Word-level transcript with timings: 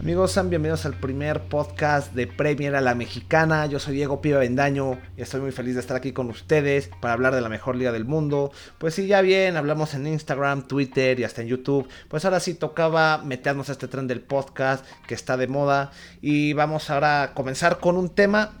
Amigos, 0.00 0.32
sean 0.32 0.48
bienvenidos 0.48 0.86
al 0.86 0.94
primer 0.94 1.42
podcast 1.42 2.14
de 2.14 2.26
Premier 2.26 2.74
a 2.74 2.80
la 2.80 2.94
Mexicana. 2.94 3.66
Yo 3.66 3.78
soy 3.78 3.96
Diego 3.96 4.22
Piva 4.22 4.38
Vendaño 4.38 4.98
y 5.14 5.20
estoy 5.20 5.42
muy 5.42 5.52
feliz 5.52 5.74
de 5.74 5.80
estar 5.82 5.94
aquí 5.94 6.12
con 6.12 6.30
ustedes 6.30 6.88
para 7.02 7.12
hablar 7.12 7.34
de 7.34 7.42
la 7.42 7.50
mejor 7.50 7.76
liga 7.76 7.92
del 7.92 8.06
mundo. 8.06 8.50
Pues 8.78 8.94
sí, 8.94 9.06
ya 9.06 9.20
bien, 9.20 9.58
hablamos 9.58 9.92
en 9.92 10.06
Instagram, 10.06 10.66
Twitter 10.66 11.20
y 11.20 11.24
hasta 11.24 11.42
en 11.42 11.48
YouTube. 11.48 11.86
Pues 12.08 12.24
ahora 12.24 12.40
sí 12.40 12.54
tocaba 12.54 13.18
meternos 13.18 13.68
a 13.68 13.72
este 13.72 13.88
tren 13.88 14.06
del 14.06 14.22
podcast 14.22 14.86
que 15.06 15.12
está 15.12 15.36
de 15.36 15.48
moda. 15.48 15.90
Y 16.22 16.54
vamos 16.54 16.88
ahora 16.88 17.22
a 17.22 17.34
comenzar 17.34 17.78
con 17.78 17.98
un 17.98 18.08
tema 18.08 18.60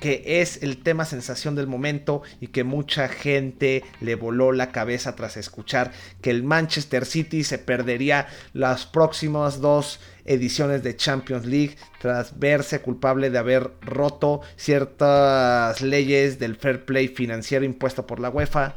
que 0.00 0.40
es 0.40 0.62
el 0.62 0.82
tema 0.82 1.04
sensación 1.04 1.54
del 1.54 1.66
momento 1.66 2.22
y 2.40 2.48
que 2.48 2.64
mucha 2.64 3.08
gente 3.08 3.84
le 4.00 4.14
voló 4.14 4.50
la 4.52 4.72
cabeza 4.72 5.14
tras 5.14 5.36
escuchar 5.36 5.92
que 6.22 6.30
el 6.30 6.42
Manchester 6.42 7.04
City 7.04 7.44
se 7.44 7.58
perdería 7.58 8.26
las 8.52 8.86
próximas 8.86 9.60
dos 9.60 10.00
ediciones 10.30 10.84
de 10.84 10.96
Champions 10.96 11.44
League 11.44 11.76
tras 12.00 12.38
verse 12.38 12.80
culpable 12.80 13.30
de 13.30 13.38
haber 13.38 13.72
roto 13.82 14.40
ciertas 14.56 15.80
leyes 15.82 16.38
del 16.38 16.56
fair 16.56 16.84
play 16.84 17.08
financiero 17.08 17.64
impuesto 17.64 18.06
por 18.06 18.20
la 18.20 18.30
UEFA. 18.30 18.76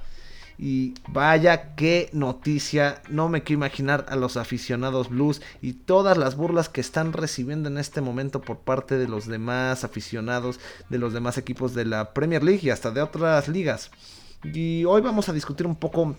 Y 0.57 0.93
vaya 1.07 1.75
qué 1.75 2.09
noticia, 2.13 3.01
no 3.09 3.27
me 3.27 3.43
quiero 3.43 3.59
imaginar 3.59 4.05
a 4.09 4.15
los 4.15 4.37
aficionados 4.37 5.09
blues 5.09 5.41
y 5.61 5.73
todas 5.73 6.17
las 6.17 6.35
burlas 6.35 6.69
que 6.69 6.81
están 6.81 7.13
recibiendo 7.13 7.69
en 7.69 7.77
este 7.77 8.01
momento 8.01 8.41
por 8.41 8.59
parte 8.59 8.97
de 8.97 9.07
los 9.07 9.27
demás 9.27 9.83
aficionados 9.83 10.59
de 10.89 10.99
los 10.99 11.13
demás 11.13 11.37
equipos 11.37 11.73
de 11.73 11.85
la 11.85 12.13
Premier 12.13 12.43
League 12.43 12.61
y 12.63 12.69
hasta 12.69 12.91
de 12.91 13.01
otras 13.01 13.47
ligas. 13.47 13.91
Y 14.43 14.85
hoy 14.85 15.01
vamos 15.01 15.29
a 15.29 15.33
discutir 15.33 15.65
un 15.65 15.75
poco 15.75 16.15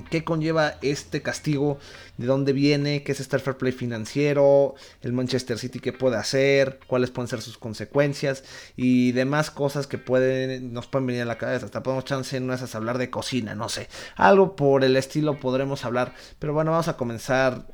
qué 0.00 0.24
conlleva 0.24 0.78
este 0.80 1.20
castigo, 1.20 1.78
de 2.16 2.26
dónde 2.26 2.54
viene, 2.54 3.02
qué 3.02 3.12
es 3.12 3.20
este 3.20 3.38
fair 3.38 3.58
play 3.58 3.72
financiero, 3.72 4.74
el 5.02 5.12
Manchester 5.12 5.58
City 5.58 5.80
qué 5.80 5.92
puede 5.92 6.16
hacer, 6.16 6.80
cuáles 6.86 7.10
pueden 7.10 7.28
ser 7.28 7.42
sus 7.42 7.58
consecuencias 7.58 8.44
y 8.76 9.12
demás 9.12 9.50
cosas 9.50 9.86
que 9.86 9.98
pueden, 9.98 10.72
nos 10.72 10.86
pueden 10.86 11.06
venir 11.06 11.22
a 11.22 11.26
la 11.26 11.38
cabeza. 11.38 11.66
Hasta 11.66 11.82
podemos 11.82 12.04
chance 12.04 12.36
en 12.36 12.50
esas 12.50 12.74
hablar 12.74 12.96
de 12.98 13.10
cocina, 13.10 13.54
no 13.54 13.68
sé. 13.68 13.88
Algo 14.16 14.56
por 14.56 14.84
el 14.84 14.96
estilo 14.96 15.38
podremos 15.38 15.84
hablar. 15.84 16.14
Pero 16.38 16.54
bueno, 16.54 16.70
vamos 16.70 16.88
a 16.88 16.96
comenzar 16.96 17.66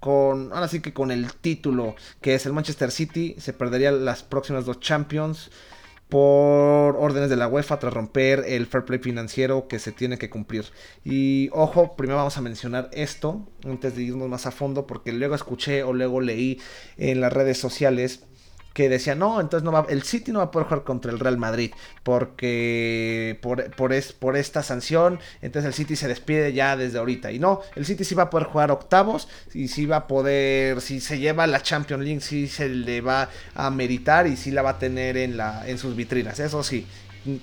con, 0.00 0.52
ahora 0.52 0.66
sí 0.68 0.80
que 0.80 0.92
con 0.92 1.10
el 1.10 1.32
título, 1.34 1.94
que 2.20 2.34
es 2.34 2.46
el 2.46 2.52
Manchester 2.52 2.90
City, 2.90 3.36
se 3.38 3.52
perdería 3.52 3.92
las 3.92 4.22
próximas 4.22 4.64
dos 4.64 4.80
Champions 4.80 5.50
por 6.10 6.96
órdenes 6.96 7.30
de 7.30 7.36
la 7.36 7.48
UEFA 7.48 7.78
tras 7.78 7.94
romper 7.94 8.44
el 8.46 8.66
fair 8.66 8.84
play 8.84 8.98
financiero 8.98 9.68
que 9.68 9.78
se 9.78 9.92
tiene 9.92 10.18
que 10.18 10.28
cumplir. 10.28 10.66
Y 11.04 11.48
ojo, 11.52 11.96
primero 11.96 12.18
vamos 12.18 12.36
a 12.36 12.42
mencionar 12.42 12.90
esto 12.92 13.48
antes 13.64 13.96
de 13.96 14.02
irnos 14.02 14.28
más 14.28 14.46
a 14.46 14.50
fondo 14.50 14.86
porque 14.86 15.12
luego 15.12 15.34
escuché 15.34 15.82
o 15.84 15.92
luego 15.92 16.20
leí 16.20 16.60
en 16.98 17.20
las 17.20 17.32
redes 17.32 17.58
sociales 17.58 18.24
que 18.72 18.88
decía, 18.88 19.14
no, 19.14 19.40
entonces 19.40 19.64
no 19.64 19.72
va, 19.72 19.86
el 19.88 20.02
City 20.04 20.30
no 20.32 20.38
va 20.38 20.46
a 20.46 20.50
poder 20.50 20.68
jugar 20.68 20.84
contra 20.84 21.10
el 21.10 21.18
Real 21.18 21.38
Madrid 21.38 21.72
porque 22.02 23.38
por, 23.42 23.70
por, 23.72 23.92
es, 23.92 24.12
por 24.12 24.36
esta 24.36 24.62
sanción, 24.62 25.18
entonces 25.42 25.68
el 25.68 25.74
City 25.74 25.96
se 25.96 26.08
despide 26.08 26.52
ya 26.52 26.76
desde 26.76 26.98
ahorita. 26.98 27.32
Y 27.32 27.38
no, 27.38 27.60
el 27.74 27.84
City 27.84 28.04
sí 28.04 28.14
va 28.14 28.24
a 28.24 28.30
poder 28.30 28.46
jugar 28.46 28.70
octavos 28.70 29.28
y 29.54 29.68
sí 29.68 29.86
va 29.86 29.96
a 29.96 30.06
poder, 30.06 30.80
si 30.80 31.00
se 31.00 31.18
lleva 31.18 31.46
la 31.46 31.62
Champions 31.62 32.04
League, 32.04 32.20
sí 32.20 32.46
se 32.46 32.68
le 32.68 33.00
va 33.00 33.28
a 33.54 33.70
meritar 33.70 34.26
y 34.26 34.36
sí 34.36 34.50
la 34.50 34.62
va 34.62 34.70
a 34.70 34.78
tener 34.78 35.16
en, 35.16 35.36
la, 35.36 35.68
en 35.68 35.78
sus 35.78 35.96
vitrinas, 35.96 36.38
eso 36.38 36.62
sí, 36.62 36.86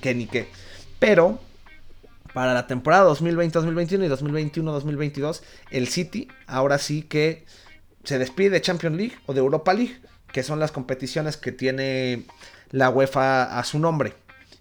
que 0.02 0.16
ni 0.16 0.28
qué. 0.28 0.48
Pero 1.00 1.40
para 2.34 2.54
la 2.54 2.68
temporada 2.68 3.10
2020-2021 3.12 4.06
y 4.06 4.52
2021-2022, 4.54 5.42
el 5.72 5.88
City 5.88 6.30
ahora 6.46 6.78
sí 6.78 7.02
que 7.02 7.46
se 8.04 8.18
despide 8.18 8.52
de 8.52 8.62
Champions 8.62 8.96
League 8.96 9.16
o 9.26 9.34
de 9.34 9.40
Europa 9.40 9.74
League 9.74 9.98
que 10.32 10.44
son 10.44 10.60
las 10.60 10.72
competiciones 10.72 11.38
que 11.38 11.52
tiene 11.52 12.26
la 12.72 12.90
UEFA 12.90 13.58
a 13.58 13.64
su 13.64 13.80
nombre. 13.80 14.14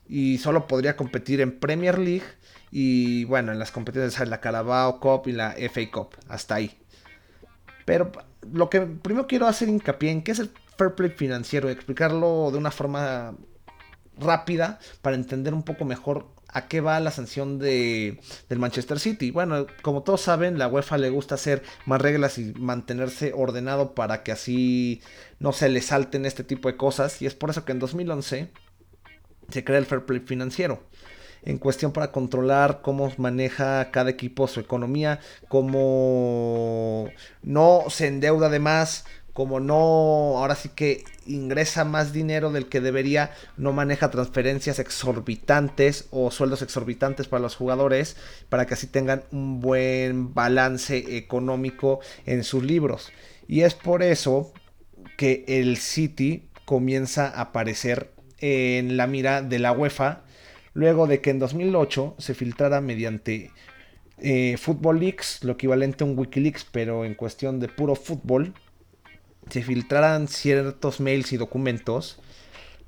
Y 0.09 0.39
solo 0.39 0.67
podría 0.67 0.97
competir 0.97 1.41
en 1.41 1.59
Premier 1.59 1.99
League 1.99 2.27
y 2.71 3.25
bueno, 3.25 3.53
en 3.53 3.59
las 3.59 3.73
competiciones 3.73 4.19
de 4.19 4.27
la 4.27 4.41
Carabao 4.41 5.01
Cup 5.01 5.23
y 5.27 5.33
la 5.33 5.53
FA 5.53 5.91
Cup, 5.93 6.11
hasta 6.29 6.57
ahí. 6.57 6.79
Pero 7.85 8.13
lo 8.53 8.71
que 8.71 8.81
primero 8.81 9.27
quiero 9.27 9.47
hacer 9.47 9.69
hincapié 9.69 10.11
en 10.11 10.23
qué 10.23 10.33
es 10.33 10.39
el 10.39 10.51
fair 10.77 10.95
play 10.95 11.11
financiero, 11.11 11.69
explicarlo 11.69 12.51
de 12.51 12.59
una 12.59 12.71
forma 12.71 13.35
rápida 14.19 14.79
para 15.03 15.17
entender 15.17 15.55
un 15.55 15.63
poco 15.63 15.85
mejor 15.85 16.27
a 16.57 16.69
qué 16.69 16.81
va 16.81 16.99
la 17.01 17.11
sanción 17.11 17.59
de, 17.59 18.19
del 18.49 18.59
Manchester 18.59 18.99
City. 18.99 19.31
Bueno, 19.31 19.67
como 19.83 20.03
todos 20.03 20.23
saben, 20.23 20.59
la 20.59 20.69
UEFA 20.69 20.97
le 20.97 21.11
gusta 21.11 21.35
hacer 21.35 21.63
más 21.85 22.01
reglas 22.01 22.39
y 22.39 22.55
mantenerse 22.55 23.35
ordenado 23.35 23.95
para 23.95 24.23
que 24.23 24.33
así 24.33 25.03
no 25.39 25.53
se 25.53 25.69
le 25.69 25.83
salten 25.83 26.25
este 26.25 26.45
tipo 26.45 26.71
de 26.71 26.79
cosas. 26.79 27.21
Y 27.21 27.27
es 27.27 27.35
por 27.35 27.51
eso 27.51 27.67
que 27.67 27.73
en 27.73 27.79
2011 27.79 28.49
se 29.51 29.65
crea 29.65 29.79
el 29.79 29.85
Fair 29.85 30.07
Play 30.07 30.21
financiero. 30.21 30.83
En 31.43 31.59
cuestión 31.59 31.93
para 31.93 32.11
controlar 32.11 32.81
cómo 32.81 33.13
maneja 33.19 33.91
cada 33.91 34.09
equipo 34.09 34.49
su 34.49 34.59
economía, 34.59 35.21
cómo 35.49 37.11
no 37.43 37.85
se 37.91 38.07
endeuda 38.07 38.49
de 38.49 38.61
más, 38.61 39.05
como 39.37 39.61
no, 39.61 39.75
ahora 40.39 40.55
sí 40.55 40.71
que 40.75 41.05
ingresa 41.27 41.85
más 41.85 42.15
dinero 42.15 42.51
del 42.53 42.71
que 42.71 42.81
debería, 42.81 43.33
no 43.59 43.75
maneja 43.75 44.11
transferencias 44.11 44.79
exorbitantes 44.79 46.09
o 46.11 46.31
sueldos 46.31 46.63
exorbitantes 46.63 47.29
para 47.29 47.43
los 47.43 47.55
jugadores, 47.55 48.17
para 48.49 48.65
que 48.65 48.73
así 48.73 48.87
tengan 48.87 49.25
un 49.33 49.61
buen 49.61 50.33
balance 50.33 51.19
económico 51.19 52.01
en 52.25 52.45
sus 52.45 52.65
libros. 52.65 53.13
Y 53.47 53.61
es 53.61 53.75
por 53.75 54.03
eso 54.03 54.55
que 55.19 55.45
el 55.47 55.77
City 55.77 56.49
comienza 56.65 57.29
a 57.29 57.43
aparecer 57.43 58.15
en 58.39 58.97
la 58.97 59.07
mira 59.07 59.43
de 59.43 59.59
la 59.59 59.73
UEFA, 59.73 60.23
luego 60.73 61.07
de 61.07 61.21
que 61.21 61.29
en 61.29 61.41
2008 61.41 62.15
se 62.17 62.33
filtrara 62.33 62.81
mediante 62.81 63.51
eh, 64.17 64.57
Football 64.57 65.01
Leaks, 65.01 65.45
lo 65.45 65.53
equivalente 65.53 66.05
a 66.05 66.07
un 66.07 66.19
Wikileaks, 66.19 66.65
pero 66.73 67.05
en 67.05 67.15
cuestión 67.15 67.61
de 67.61 67.69
puro 67.69 67.97
fútbol, 67.97 68.55
se 69.51 69.63
filtraran 69.63 70.29
ciertos 70.29 71.01
mails 71.01 71.33
y 71.33 71.37
documentos 71.37 72.19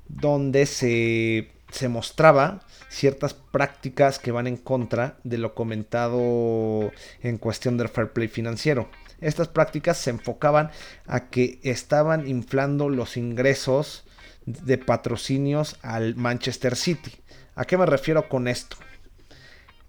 donde 0.07 0.65
se, 0.65 1.51
se 1.71 1.87
mostraba 1.87 2.61
ciertas 2.89 3.33
prácticas 3.33 4.19
que 4.19 4.31
van 4.31 4.47
en 4.47 4.57
contra 4.57 5.17
de 5.23 5.37
lo 5.37 5.53
comentado 5.53 6.91
en 7.21 7.37
cuestión 7.37 7.77
del 7.77 7.89
fair 7.89 8.11
play 8.11 8.27
financiero. 8.27 8.89
Estas 9.21 9.47
prácticas 9.47 9.97
se 9.97 10.09
enfocaban 10.09 10.71
a 11.05 11.29
que 11.29 11.59
estaban 11.63 12.27
inflando 12.27 12.89
los 12.89 13.17
ingresos 13.17 14.05
de 14.45 14.77
patrocinios 14.77 15.77
al 15.81 16.15
Manchester 16.15 16.75
City. 16.75 17.11
¿A 17.55 17.65
qué 17.65 17.77
me 17.77 17.85
refiero 17.85 18.27
con 18.29 18.47
esto? 18.47 18.77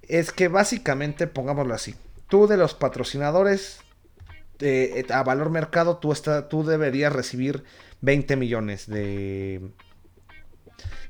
Es 0.03 0.33
que 0.33 0.49
básicamente, 0.49 1.27
pongámoslo 1.29 1.73
así, 1.73 1.95
tú 2.29 2.47
de 2.47 2.57
los 2.57 2.75
patrocinadores 2.75 3.81
eh, 4.61 5.07
a 5.11 5.23
valor 5.23 5.51
mercado 5.51 5.99
tú, 5.99 6.13
está, 6.13 6.49
tú 6.49 6.65
deberías 6.65 7.13
recibir 7.13 7.65
20 8.01 8.37
millones 8.37 8.87
de, 8.87 9.71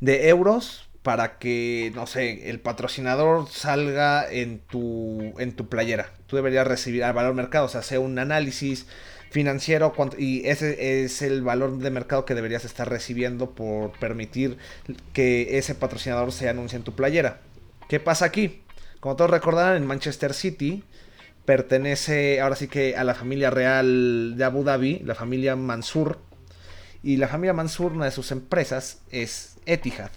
de 0.00 0.28
euros 0.28 0.88
para 1.02 1.38
que, 1.38 1.92
no 1.94 2.06
sé, 2.06 2.50
el 2.50 2.60
patrocinador 2.60 3.48
salga 3.48 4.30
en 4.30 4.58
tu, 4.58 5.34
en 5.38 5.52
tu 5.52 5.68
playera. 5.68 6.12
Tú 6.26 6.36
deberías 6.36 6.66
recibir 6.66 7.04
al 7.04 7.14
valor 7.14 7.34
mercado, 7.34 7.66
o 7.66 7.68
sea, 7.68 7.80
hacer 7.80 7.98
un 7.98 8.18
análisis 8.18 8.86
financiero 9.30 9.94
y 10.18 10.46
ese 10.48 11.04
es 11.04 11.22
el 11.22 11.42
valor 11.42 11.78
de 11.78 11.90
mercado 11.90 12.24
que 12.24 12.34
deberías 12.34 12.64
estar 12.64 12.88
recibiendo 12.90 13.52
por 13.52 13.92
permitir 13.98 14.58
que 15.12 15.58
ese 15.58 15.74
patrocinador 15.74 16.32
se 16.32 16.48
anuncie 16.48 16.76
en 16.76 16.82
tu 16.82 16.94
playera. 16.94 17.40
¿Qué 17.88 18.00
pasa 18.00 18.26
aquí? 18.26 18.62
Como 18.98 19.16
todos 19.16 19.30
recordarán, 19.30 19.76
en 19.76 19.86
Manchester 19.86 20.34
City 20.34 20.84
pertenece 21.44 22.40
ahora 22.40 22.56
sí 22.56 22.68
que 22.68 22.96
a 22.96 23.04
la 23.04 23.14
familia 23.14 23.50
real 23.50 24.34
de 24.36 24.44
Abu 24.44 24.64
Dhabi, 24.64 25.00
la 25.00 25.14
familia 25.14 25.56
Mansur. 25.56 26.18
Y 27.02 27.16
la 27.16 27.28
familia 27.28 27.54
Mansur, 27.54 27.92
una 27.92 28.04
de 28.04 28.10
sus 28.10 28.30
empresas, 28.30 29.02
es 29.10 29.56
Etihad, 29.64 30.10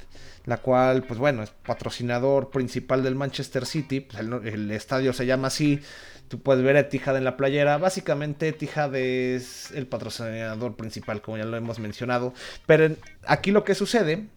la 0.46 0.58
cual, 0.58 1.04
pues 1.04 1.18
bueno, 1.18 1.42
es 1.42 1.52
patrocinador 1.52 2.50
principal 2.50 3.04
del 3.04 3.16
Manchester 3.16 3.66
City. 3.66 4.02
Pues 4.02 4.20
el, 4.20 4.72
estadio 4.72 5.14
se 5.14 5.26
llama 5.26 5.48
así. 5.48 5.80
Tú 6.28 6.42
puedes 6.42 6.64
ver 6.64 6.76
Etihad 6.76 7.16
en 7.16 7.24
la 7.24 7.38
playera. 7.38 7.78
Básicamente 7.78 8.50
Etihad 8.50 8.94
es 8.96 9.72
el 9.72 9.88
patrocinador 9.88 10.76
principal, 10.76 11.22
como 11.22 11.38
ya 11.38 11.46
lo 11.46 11.56
hemos 11.56 11.80
mencionado. 11.80 12.34
Pero 12.66 12.96
aquí 13.26 13.52
lo 13.52 13.64
que 13.64 13.76
sucede 13.76 14.28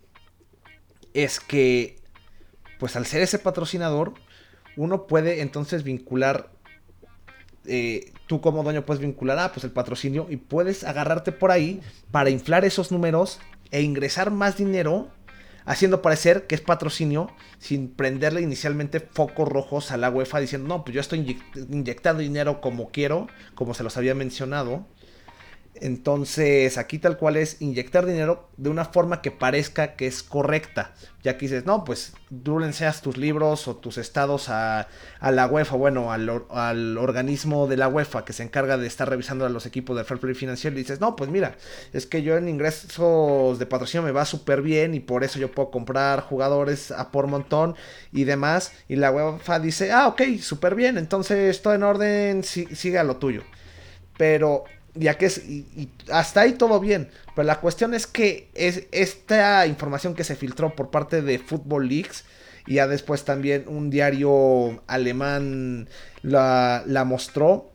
es 1.15 1.41
que, 1.41 1.97
pues 2.79 2.95
al 2.95 3.07
ser 3.07 3.23
ese 3.23 3.41
patrocinador, 3.41 4.15
uno 4.77 5.07
puede 5.07 5.41
entonces 5.41 5.83
vincular 5.83 6.56
eh, 7.69 8.13
tú 8.27 8.41
como 8.41 8.63
dueño 8.63 8.85
puedes 8.85 9.01
vincular, 9.01 9.39
ah, 9.39 9.53
pues 9.53 9.65
el 9.65 9.71
patrocinio 9.71 10.27
y 10.31 10.37
puedes 10.37 10.85
agarrarte 10.85 11.33
por 11.33 11.51
ahí 11.51 11.81
para 12.11 12.31
inflar 12.31 12.65
esos 12.65 12.93
números 12.93 13.41
e 13.71 13.83
ingresar 13.83 14.31
más 14.31 14.57
dinero 14.57 15.09
haciendo 15.67 16.01
parecer 16.01 16.47
que 16.47 16.55
es 16.55 16.61
patrocinio 16.61 17.29
sin 17.59 17.89
prenderle 17.89 18.41
inicialmente 18.41 19.01
focos 19.01 19.49
rojos 19.49 19.91
a 19.91 19.97
la 19.97 20.11
UEFA 20.11 20.41
diciendo, 20.41 20.69
no, 20.69 20.85
pues 20.85 20.95
yo 20.95 21.01
estoy 21.01 21.39
inyectando 21.69 22.23
dinero 22.23 22.61
como 22.61 22.91
quiero, 22.91 23.27
como 23.55 23.75
se 23.75 23.83
los 23.83 23.97
había 23.97 24.15
mencionado. 24.15 24.87
Entonces, 25.81 26.79
aquí 26.79 26.99
tal 26.99 27.17
cual 27.17 27.37
es 27.37 27.61
inyectar 27.61 28.07
dinero 28.07 28.49
de 28.57 28.71
una 28.71 28.85
forma 28.87 29.21
que 29.21 29.31
parezca 29.31 29.95
que 29.95 30.07
es 30.07 30.23
correcta. 30.23 30.93
Ya 31.23 31.37
que 31.37 31.47
dices, 31.47 31.67
no, 31.67 31.85
pues 31.85 32.15
enseñas 32.31 33.03
tus 33.03 33.17
libros 33.17 33.69
o 33.69 33.77
tus 33.77 33.99
estados 33.99 34.49
a, 34.49 34.89
la 35.21 35.47
UEFA, 35.47 35.77
bueno, 35.77 36.13
al, 36.13 36.99
organismo 36.99 37.67
de 37.67 37.77
la 37.77 37.89
UEFA 37.89 38.25
que 38.25 38.33
se 38.33 38.43
encarga 38.43 38.79
de 38.79 38.87
estar 38.87 39.09
revisando 39.09 39.45
a 39.45 39.49
los 39.49 39.67
equipos 39.67 39.97
del 39.97 40.07
fair 40.07 40.21
play 40.21 40.35
financiero. 40.35 40.77
Y 40.77 40.81
dices, 40.81 41.01
no, 41.01 41.17
pues 41.17 41.31
mira, 41.31 41.57
es 41.93 42.07
que 42.07 42.23
yo 42.23 42.37
en 42.37 42.49
ingresos 42.49 43.59
de 43.59 43.67
patrocinio 43.67 44.03
me 44.03 44.13
va 44.13 44.25
súper 44.25 44.63
bien 44.63 44.95
y 44.95 45.01
por 45.01 45.25
eso 45.25 45.39
yo 45.39 45.51
puedo 45.51 45.71
comprar 45.71 46.21
jugadores 46.21 46.91
a 46.91 47.11
por 47.11 47.27
montón 47.27 47.75
y 48.13 48.25
demás. 48.25 48.73
Y 48.89 48.97
la 48.97 49.11
UEFA 49.11 49.59
dice, 49.59 49.93
ah, 49.93 50.09
ok, 50.09 50.23
súper 50.41 50.75
bien, 50.75 50.97
entonces 50.97 51.61
todo 51.61 51.75
en 51.75 51.83
orden, 51.83 52.45
sigue 52.45 52.99
a 52.99 53.05
lo 53.05 53.17
tuyo. 53.17 53.43
Pero 54.17 54.65
ya 54.97 55.19
que 55.19 55.27
es, 55.27 55.39
y, 55.39 55.89
hasta 56.11 56.43
ahí 56.43 56.53
todo 56.53 56.81
bien, 56.81 57.09
pero 57.35 57.47
la 57.47 57.61
cuestión 57.61 57.95
es 57.95 58.07
que 58.07 58.49
es 58.55 58.85
esta 58.93 59.67
información 59.67 60.15
que 60.15 60.25
se 60.25 60.37
filtró 60.37 60.75
por 60.75 60.91
parte 60.91 61.23
de 61.23 61.39
Football 61.39 61.89
Leaks 61.89 62.25
y 62.67 62.75
ya 62.75 62.87
después 62.87 63.25
también 63.25 63.65
un 63.69 63.91
diario 63.91 64.83
alemán 64.87 65.89
la, 66.23 66.83
la 66.87 67.05
mostró, 67.05 67.73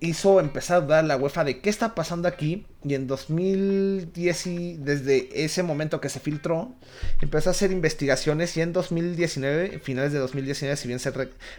hizo 0.00 0.40
empezar 0.40 0.78
a 0.78 0.80
dudar 0.80 1.04
la 1.04 1.16
UEFA 1.16 1.44
de 1.44 1.60
qué 1.60 1.70
está 1.70 1.94
pasando 1.94 2.28
aquí. 2.28 2.66
Y 2.84 2.94
en 2.94 3.06
2010, 3.06 4.84
desde 4.84 5.44
ese 5.44 5.62
momento 5.62 6.00
que 6.00 6.08
se 6.08 6.20
filtró, 6.20 6.74
empezó 7.20 7.50
a 7.50 7.52
hacer 7.52 7.72
investigaciones. 7.72 8.56
Y 8.56 8.62
en 8.62 8.72
2019, 8.72 9.80
finales 9.80 10.12
de 10.12 10.18
2019, 10.18 10.76
si 10.76 10.88
bien 10.88 10.98
se 10.98 11.12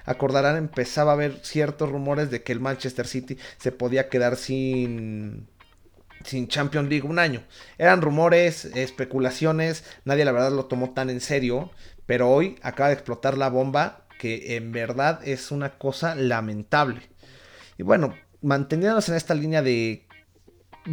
acordarán, 0.06 0.58
empezaba 0.58 1.12
a 1.12 1.16
haber 1.16 1.40
ciertos 1.44 1.90
rumores 1.90 2.32
de 2.32 2.44
que 2.44 2.52
el 2.52 2.60
Manchester 2.60 3.08
City 3.08 3.38
se 3.58 3.72
podía 3.72 4.10
quedar 4.10 4.36
sin 4.36 5.48
sin 6.26 6.48
Champions 6.48 6.90
League 6.90 7.08
un 7.08 7.20
año. 7.20 7.44
Eran 7.78 8.02
rumores, 8.02 8.66
especulaciones, 8.66 9.84
nadie 10.06 10.26
la 10.26 10.32
verdad 10.32 10.52
lo 10.52 10.66
tomó 10.66 10.92
tan 10.92 11.10
en 11.10 11.22
serio, 11.22 11.72
pero 12.06 12.30
hoy 12.30 12.58
acaba 12.62 12.90
de 12.90 12.96
explotar 12.96 13.38
la 13.38 13.50
bomba 13.50 14.06
que 14.20 14.56
en 14.56 14.72
verdad 14.72 15.20
es 15.24 15.52
una 15.52 15.78
cosa 15.78 16.16
lamentable. 16.16 17.11
Y 17.78 17.84
bueno, 17.84 18.14
manteniéndonos 18.42 19.10
en 19.10 19.16
esta 19.16 19.34
línea 19.34 19.62
de 19.62 20.08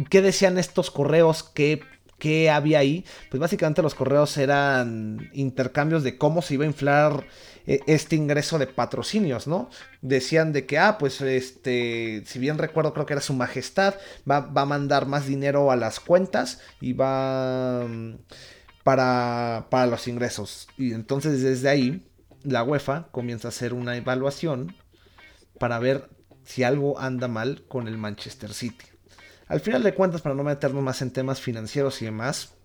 qué 0.09 0.21
decían 0.21 0.57
estos 0.57 0.91
correos, 0.91 1.43
qué, 1.43 1.81
qué 2.19 2.49
había 2.49 2.79
ahí, 2.79 3.05
pues 3.29 3.39
básicamente 3.39 3.81
los 3.81 3.95
correos 3.95 4.37
eran 4.37 5.29
intercambios 5.33 6.03
de 6.03 6.17
cómo 6.17 6.41
se 6.41 6.55
iba 6.55 6.63
a 6.63 6.67
inflar 6.67 7.25
eh, 7.65 7.79
este 7.87 8.15
ingreso 8.15 8.59
de 8.59 8.67
patrocinios, 8.67 9.47
¿no? 9.47 9.69
Decían 10.01 10.53
de 10.53 10.65
que, 10.65 10.77
ah, 10.77 10.97
pues 10.97 11.21
este, 11.21 12.23
si 12.25 12.39
bien 12.39 12.57
recuerdo, 12.57 12.93
creo 12.93 13.05
que 13.05 13.13
era 13.13 13.21
su 13.21 13.33
majestad, 13.33 13.95
va, 14.29 14.41
va 14.41 14.61
a 14.61 14.65
mandar 14.65 15.07
más 15.07 15.25
dinero 15.25 15.71
a 15.71 15.75
las 15.75 15.99
cuentas 15.99 16.61
y 16.81 16.93
va 16.93 17.85
mm, 17.87 18.15
para, 18.83 19.67
para 19.69 19.87
los 19.87 20.07
ingresos. 20.07 20.67
Y 20.77 20.93
entonces 20.93 21.41
desde 21.41 21.69
ahí, 21.69 22.05
la 22.43 22.63
UEFA 22.63 23.07
comienza 23.11 23.47
a 23.47 23.49
hacer 23.49 23.73
una 23.73 23.97
evaluación 23.97 24.75
para 25.59 25.79
ver 25.79 26.09
si 26.49 26.63
algo 26.63 26.99
anda 26.99 27.27
mal 27.27 27.63
con 27.67 27.87
el 27.87 27.99
Manchester 27.99 28.55
City. 28.55 28.85
Al 29.49 29.59
final 29.59 29.83
de 29.83 29.93
cuentas, 29.93 30.21
para 30.21 30.33
no 30.33 30.43
meternos 30.43 30.81
más 30.81 31.03
en 31.03 31.11
temas 31.11 31.39
financieros 31.39 32.01
y 32.01 32.05
demás, 32.05 32.55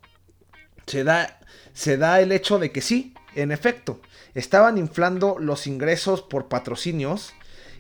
se 0.87 1.05
da, 1.05 1.39
se 1.75 1.99
da 1.99 2.23
el 2.23 2.33
hecho 2.33 2.59
de 2.59 2.73
que 2.73 2.81
sí, 2.81 3.13
en 3.35 3.53
efecto, 3.53 4.01
estaban 4.33 4.79
inflando 4.79 5.37
los 5.39 5.67
ingresos 5.67 6.23
por 6.23 6.49
patrocinios 6.49 7.35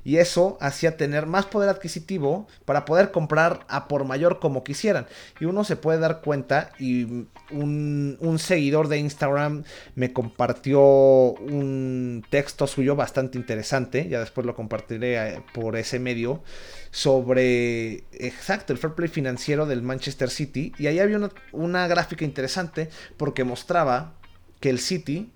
y 0.04 0.18
eso 0.18 0.58
hacía 0.60 0.96
tener 0.96 1.26
más 1.26 1.46
poder 1.46 1.70
adquisitivo 1.70 2.46
para 2.66 2.84
poder 2.84 3.10
comprar 3.10 3.64
a 3.68 3.88
por 3.88 4.04
mayor 4.04 4.38
como 4.38 4.62
quisieran. 4.62 5.06
Y 5.40 5.46
uno 5.46 5.64
se 5.64 5.76
puede 5.76 5.98
dar 5.98 6.20
cuenta 6.20 6.70
y 6.78 7.26
un, 7.50 8.36
seguidor 8.38 8.88
de 8.88 8.98
Instagram 8.98 9.64
me 9.94 10.12
compartió 10.12 10.82
un 10.82 12.24
texto 12.28 12.66
suyo 12.66 12.94
bastante 12.96 13.38
interesante, 13.38 14.08
ya 14.08 14.20
después 14.20 14.46
lo 14.46 14.54
compartiré 14.54 15.16
eh, 15.16 15.42
por 15.54 15.76
ese 15.76 15.98
medio, 15.98 16.42
sobre, 16.90 18.04
exacto, 18.12 18.72
el 18.72 18.78
fair 18.78 18.94
play 18.94 19.08
financiero 19.08 19.66
del 19.66 19.82
Manchester 19.82 20.28
City. 20.28 20.72
Y 20.78 20.88
ahí 20.88 20.98
había 20.98 21.16
una, 21.16 21.30
una 21.52 21.86
gráfica 21.86 22.24
interesante 22.24 22.90
porque 23.16 23.44
mostraba 23.44 24.14
que 24.60 24.68
el 24.68 24.78
City 24.78 25.32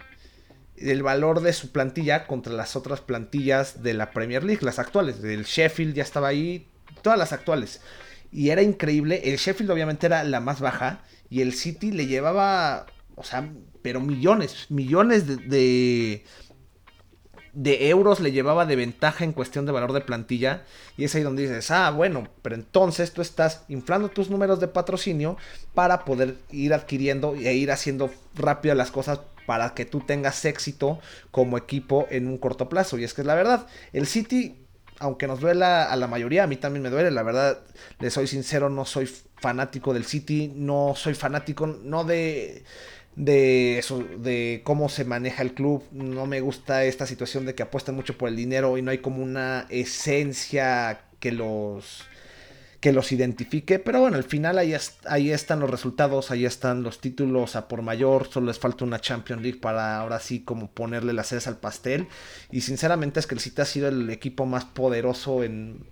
el 0.81 1.03
valor 1.03 1.41
de 1.41 1.53
su 1.53 1.73
plantilla 1.73 2.27
contra 2.27 2.53
las 2.53 2.77
otras 2.77 3.01
plantillas 3.01 3.83
de 3.83 3.95
la 3.95 4.11
Premier 4.11 4.45
League, 4.45 4.65
las 4.65 4.79
actuales. 4.79 5.23
El 5.23 5.45
Sheffield 5.45 5.95
ya 5.95 6.03
estaba 6.03 6.29
ahí, 6.29 6.69
todas 7.03 7.19
las 7.19 7.33
actuales. 7.33 7.81
Y 8.31 8.51
era 8.51 8.63
increíble. 8.63 9.23
El 9.25 9.37
Sheffield 9.37 9.71
obviamente 9.71 10.07
era 10.07 10.25
la 10.25 10.41
más 10.41 10.61
baja. 10.61 11.03
Y 11.31 11.43
el 11.43 11.53
City 11.53 11.91
le 11.93 12.07
llevaba, 12.07 12.87
o 13.15 13.25
sea, 13.25 13.51
pero 13.83 14.01
millones, 14.01 14.67
millones 14.71 15.27
de, 15.27 16.25
de, 17.53 17.89
euros 17.89 18.21
le 18.21 18.33
llevaba 18.33 18.65
de 18.67 18.77
ventaja 18.77 19.25
en 19.25 19.33
cuestión 19.33 19.67
de 19.67 19.73
valor 19.73 19.93
de 19.93 20.01
plantilla. 20.01 20.65
Y 20.97 21.05
es 21.05 21.15
ahí 21.15 21.23
donde 21.23 21.43
dices, 21.43 21.71
ah, 21.71 21.91
bueno, 21.91 22.29
pero 22.43 22.55
entonces 22.55 23.13
tú 23.13 23.23
estás 23.23 23.65
inflando 23.69 24.09
tus 24.09 24.31
números 24.31 24.61
de 24.61 24.69
patrocinio 24.69 25.37
para 25.75 26.05
poder 26.05 26.37
ir 26.51 26.73
adquiriendo 26.73 27.35
e 27.35 27.55
ir 27.55 27.71
haciendo 27.71 28.11
rápido 28.35 28.75
las 28.75 28.91
cosas 28.91 29.21
para 29.49 29.73
que 29.73 29.87
tú 29.87 30.01
tengas 30.01 30.45
éxito 30.45 31.01
como 31.31 31.57
equipo 31.57 32.07
en 32.11 32.27
un 32.27 32.37
corto 32.37 32.69
plazo. 32.69 32.99
Y 32.99 33.05
es 33.05 33.15
que 33.15 33.23
es 33.23 33.27
la 33.27 33.35
verdad, 33.35 33.67
el 33.95 34.07
City, 34.07 34.67
aunque 34.99 35.27
nos 35.27 35.41
duela 35.41 35.91
a 35.91 35.97
la 35.97 36.07
mayoría, 36.07 36.45
a 36.45 36.47
mí 36.47 36.57
también 36.57 36.83
me 36.83 36.91
duele, 36.91 37.11
la 37.11 37.23
verdad, 37.23 37.61
le 37.99 38.11
soy 38.11 38.27
sincero, 38.27 38.69
no 38.69 38.85
soy 38.85 39.09
fanático 39.41 39.95
del 39.95 40.05
City, 40.05 40.53
no 40.55 40.93
soy 40.95 41.15
fanático, 41.15 41.67
no 41.67 42.05
de 42.05 42.63
de 43.17 43.79
eso, 43.79 44.05
de 44.19 44.61
cómo 44.65 44.91
se 44.91 45.07
maneja 45.07 45.43
el 45.43 45.55
club. 45.55 45.83
No 45.93 46.27
me 46.27 46.43
gusta 46.43 46.85
esta 46.85 47.07
situación 47.07 47.47
de 47.47 47.55
que 47.55 47.63
apuestan 47.63 47.95
mucho 47.95 48.19
por 48.19 48.29
el 48.29 48.37
dinero 48.37 48.77
y 48.77 48.83
no 48.83 48.91
hay 48.91 48.99
como 48.99 49.23
una 49.23 49.65
esencia 49.71 51.01
que 51.21 51.33
los 51.33 52.05
que 52.81 52.93
los 52.93 53.11
identifique. 53.13 53.79
Pero 53.79 54.01
bueno, 54.01 54.17
al 54.17 54.25
final 54.25 54.59
ahí, 54.59 54.75
ahí 55.07 55.31
están 55.31 55.61
los 55.61 55.71
resultados, 55.71 56.31
ahí 56.31 56.45
están 56.45 56.83
los 56.83 57.01
títulos 57.01 57.57
a 57.57 57.69
por 57.69 57.83
mayor. 57.83 58.29
Solo 58.29 58.47
les 58.47 58.59
falta 58.59 58.85
una 58.85 59.01
Champions 59.01 59.43
League 59.43 59.59
para 59.59 59.99
ahora 59.99 60.21
sí 60.21 60.41
como 60.41 60.71
ponerle 60.71 61.13
la 61.13 61.25
cereza 61.25 61.51
al 61.51 61.59
pastel. 61.59 62.09
Y 62.51 62.61
sinceramente 62.61 63.21
es 63.21 63.27
que 63.27 63.35
el 63.35 63.41
City 63.41 63.63
ha 63.63 63.65
sido 63.65 63.89
el 63.89 64.11
equipo 64.11 64.47
más 64.47 64.65
poderoso 64.65 65.43
en... 65.43 65.87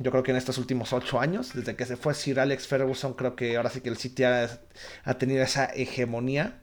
Yo 0.00 0.12
creo 0.12 0.22
que 0.22 0.30
en 0.30 0.36
estos 0.36 0.58
últimos 0.58 0.92
ocho 0.92 1.18
años, 1.18 1.52
desde 1.54 1.74
que 1.74 1.84
se 1.84 1.96
fue 1.96 2.14
Sir 2.14 2.38
Alex 2.38 2.68
Ferguson, 2.68 3.14
creo 3.14 3.34
que 3.34 3.56
ahora 3.56 3.70
sí 3.70 3.80
que 3.80 3.88
el 3.88 3.96
City 3.96 4.22
ha, 4.22 4.60
ha 5.02 5.14
tenido 5.14 5.42
esa 5.42 5.64
hegemonía. 5.64 6.60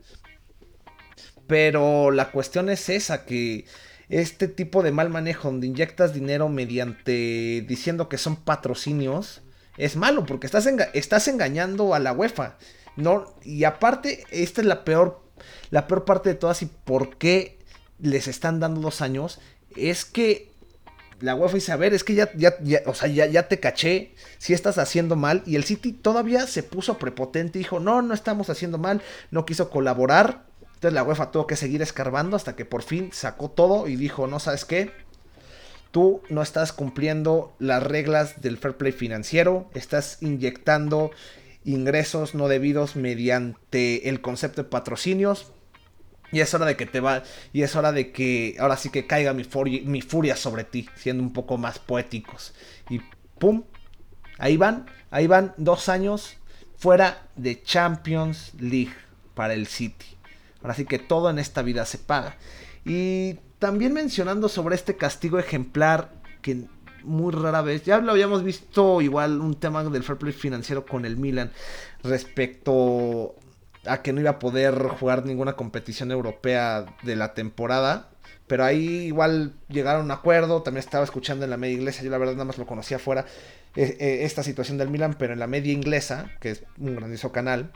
Pero 1.45 2.11
la 2.11 2.31
cuestión 2.31 2.69
es 2.69 2.87
esa, 2.87 3.25
que 3.25 3.65
este 4.09 4.47
tipo 4.47 4.83
de 4.83 4.91
mal 4.91 5.09
manejo 5.09 5.49
donde 5.49 5.67
inyectas 5.67 6.13
dinero 6.13 6.47
mediante 6.47 7.65
diciendo 7.67 8.07
que 8.07 8.17
son 8.17 8.37
patrocinios, 8.37 9.41
es 9.77 9.95
malo 9.95 10.25
porque 10.25 10.47
estás, 10.47 10.67
estás 10.93 11.27
engañando 11.27 11.93
a 11.93 11.99
la 11.99 12.13
UEFA. 12.13 12.57
No, 12.95 13.35
y 13.43 13.65
aparte, 13.65 14.25
esta 14.31 14.61
es 14.61 14.67
la 14.67 14.85
peor, 14.85 15.21
la 15.69 15.87
peor 15.87 16.05
parte 16.05 16.29
de 16.29 16.35
todas 16.35 16.61
y 16.61 16.67
por 16.67 17.17
qué 17.17 17.59
les 17.99 18.27
están 18.27 18.59
dando 18.59 18.81
dos 18.81 19.01
años. 19.01 19.39
Es 19.75 20.05
que 20.05 20.51
la 21.19 21.35
UEFA 21.35 21.55
dice, 21.55 21.71
a 21.71 21.77
ver, 21.77 21.93
es 21.93 22.03
que 22.03 22.15
ya, 22.15 22.31
ya, 22.35 22.55
o 22.85 22.93
sea, 22.93 23.09
ya, 23.09 23.25
ya 23.25 23.47
te 23.47 23.59
caché, 23.59 24.15
si 24.37 24.53
estás 24.53 24.77
haciendo 24.77 25.15
mal. 25.15 25.43
Y 25.45 25.55
el 25.55 25.63
City 25.63 25.91
todavía 25.91 26.47
se 26.47 26.63
puso 26.63 26.97
prepotente 26.97 27.59
dijo, 27.59 27.79
no, 27.79 28.01
no 28.01 28.13
estamos 28.13 28.49
haciendo 28.49 28.77
mal, 28.77 29.01
no 29.31 29.45
quiso 29.45 29.69
colaborar. 29.69 30.45
Entonces 30.75 30.93
la 30.93 31.03
UEFA 31.03 31.31
tuvo 31.31 31.47
que 31.47 31.55
seguir 31.55 31.81
escarbando 31.81 32.35
hasta 32.35 32.55
que 32.55 32.65
por 32.65 32.83
fin 32.83 33.09
sacó 33.13 33.49
todo 33.49 33.87
y 33.87 33.95
dijo, 33.95 34.27
no, 34.27 34.39
¿sabes 34.39 34.65
qué? 34.65 34.91
Tú 35.95 36.21
no 36.27 36.41
estás 36.41 36.73
cumpliendo 36.73 37.55
las 37.57 37.81
reglas 37.81 38.41
del 38.41 38.57
fair 38.57 38.75
play 38.75 38.91
financiero, 38.91 39.69
estás 39.73 40.17
inyectando 40.19 41.11
ingresos 41.63 42.35
no 42.35 42.49
debidos 42.49 42.97
mediante 42.97 44.09
el 44.09 44.19
concepto 44.19 44.63
de 44.63 44.69
patrocinios. 44.69 45.53
Y 46.33 46.41
es 46.41 46.53
hora 46.53 46.65
de 46.65 46.75
que 46.75 46.85
te 46.85 46.99
va. 46.99 47.23
Y 47.53 47.61
es 47.61 47.77
hora 47.77 47.93
de 47.93 48.11
que 48.11 48.57
ahora 48.59 48.75
sí 48.75 48.89
que 48.89 49.07
caiga 49.07 49.31
mi, 49.31 49.45
furia 50.01 50.35
sobre 50.35 50.65
ti. 50.65 50.89
Siendo 50.97 51.23
un 51.23 51.31
poco 51.31 51.57
más 51.57 51.79
poéticos. 51.79 52.53
Y 52.89 52.99
pum. 53.39 53.63
Ahí 54.37 54.57
van. 54.57 54.87
Ahí 55.11 55.27
van 55.27 55.53
dos 55.55 55.87
años 55.87 56.35
fuera 56.77 57.25
de 57.37 57.63
Champions 57.63 58.51
League 58.59 58.91
para 59.33 59.53
el 59.53 59.65
City. 59.65 60.07
Ahora 60.61 60.73
sí 60.73 60.83
que 60.83 60.99
todo 60.99 61.29
en 61.29 61.39
esta 61.39 61.61
vida 61.61 61.85
se 61.85 61.99
paga. 61.99 62.35
Y 62.83 63.39
también 63.59 63.93
mencionando 63.93 64.49
sobre 64.49 64.75
este 64.75 64.97
castigo 64.97 65.39
ejemplar 65.39 66.11
que 66.41 66.65
muy 67.03 67.31
rara 67.31 67.61
vez, 67.61 67.83
ya 67.83 67.99
lo 67.99 68.11
habíamos 68.11 68.43
visto 68.43 69.01
igual 69.01 69.39
un 69.39 69.55
tema 69.55 69.83
del 69.83 70.03
fair 70.03 70.17
play 70.17 70.33
financiero 70.33 70.85
con 70.85 71.05
el 71.05 71.17
Milan 71.17 71.51
respecto 72.03 73.35
a 73.85 74.01
que 74.01 74.11
no 74.11 74.21
iba 74.21 74.31
a 74.31 74.39
poder 74.39 74.87
jugar 74.99 75.25
ninguna 75.25 75.53
competición 75.53 76.11
europea 76.11 76.85
de 77.03 77.15
la 77.15 77.33
temporada. 77.33 78.09
Pero 78.47 78.63
ahí 78.63 79.05
igual 79.05 79.53
llegaron 79.69 80.01
a 80.01 80.05
un 80.05 80.11
acuerdo, 80.11 80.61
también 80.61 80.83
estaba 80.83 81.03
escuchando 81.03 81.45
en 81.45 81.49
la 81.49 81.57
media 81.57 81.75
iglesia, 81.75 82.03
yo 82.03 82.11
la 82.11 82.19
verdad 82.19 82.33
nada 82.33 82.45
más 82.45 82.57
lo 82.57 82.67
conocía 82.67 82.97
afuera. 82.97 83.25
eh, 83.75 83.97
eh, 83.99 84.19
esta 84.23 84.43
situación 84.43 84.77
del 84.77 84.89
Milan, 84.89 85.15
pero 85.17 85.33
en 85.33 85.39
la 85.39 85.47
media 85.47 85.73
inglesa, 85.73 86.31
que 86.39 86.51
es 86.51 86.63
un 86.77 86.95
grandioso 86.95 87.31
canal, 87.31 87.71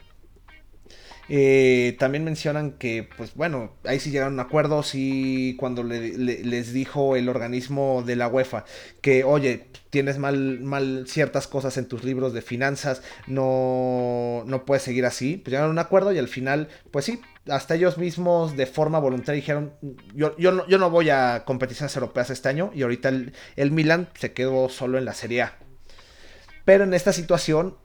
eh, 1.32 1.96
también 2.00 2.24
mencionan 2.24 2.72
que, 2.72 3.08
pues 3.16 3.36
bueno, 3.36 3.74
ahí 3.84 4.00
sí 4.00 4.10
llegaron 4.10 4.40
a 4.40 4.44
acuerdos 4.44 4.96
y 4.96 5.56
cuando 5.58 5.84
les 5.84 6.74
dijo 6.74 7.16
el 7.16 7.30
organismo 7.30 8.04
de 8.04 8.16
la 8.16 8.28
UEFA 8.28 8.66
que, 9.02 9.24
oye, 9.24 9.68
tienes 9.92 10.18
mal, 10.18 10.60
mal 10.60 11.06
ciertas 11.08 11.48
cosas 11.48 11.78
en 11.78 11.88
tus 11.88 12.04
libros 12.04 12.34
de 12.34 12.42
finanzas, 12.42 13.04
no, 13.28 14.44
no 14.48 14.66
puedes 14.66 14.82
seguir 14.82 15.06
así, 15.06 15.38
pues 15.38 15.52
llegaron 15.52 15.70
a 15.70 15.74
un 15.74 15.80
acuerdo 15.80 16.12
y 16.12 16.18
al 16.18 16.28
final, 16.28 16.68
pues 16.90 17.06
sí, 17.06 17.22
hasta 17.48 17.76
ellos 17.76 18.00
mismos 18.00 18.58
de 18.58 18.66
forma 18.66 18.98
voluntaria 18.98 19.40
dijeron, 19.40 19.74
yo, 20.16 20.36
yo, 20.38 20.52
no, 20.52 20.68
yo 20.68 20.80
no 20.80 20.90
voy 20.90 21.12
a 21.12 21.44
competiciones 21.46 21.96
europeas 21.96 22.32
este 22.32 22.50
año 22.50 22.72
y 22.74 22.82
ahorita 22.82 23.10
el, 23.10 23.34
el 23.56 23.72
Milan 23.72 24.10
se 24.18 24.34
quedó 24.34 24.68
solo 24.68 24.98
en 24.98 25.06
la 25.06 25.14
Serie 25.14 25.44
A. 25.44 25.58
Pero 26.66 26.84
en 26.86 26.94
esta 26.96 27.14
situación 27.14 27.78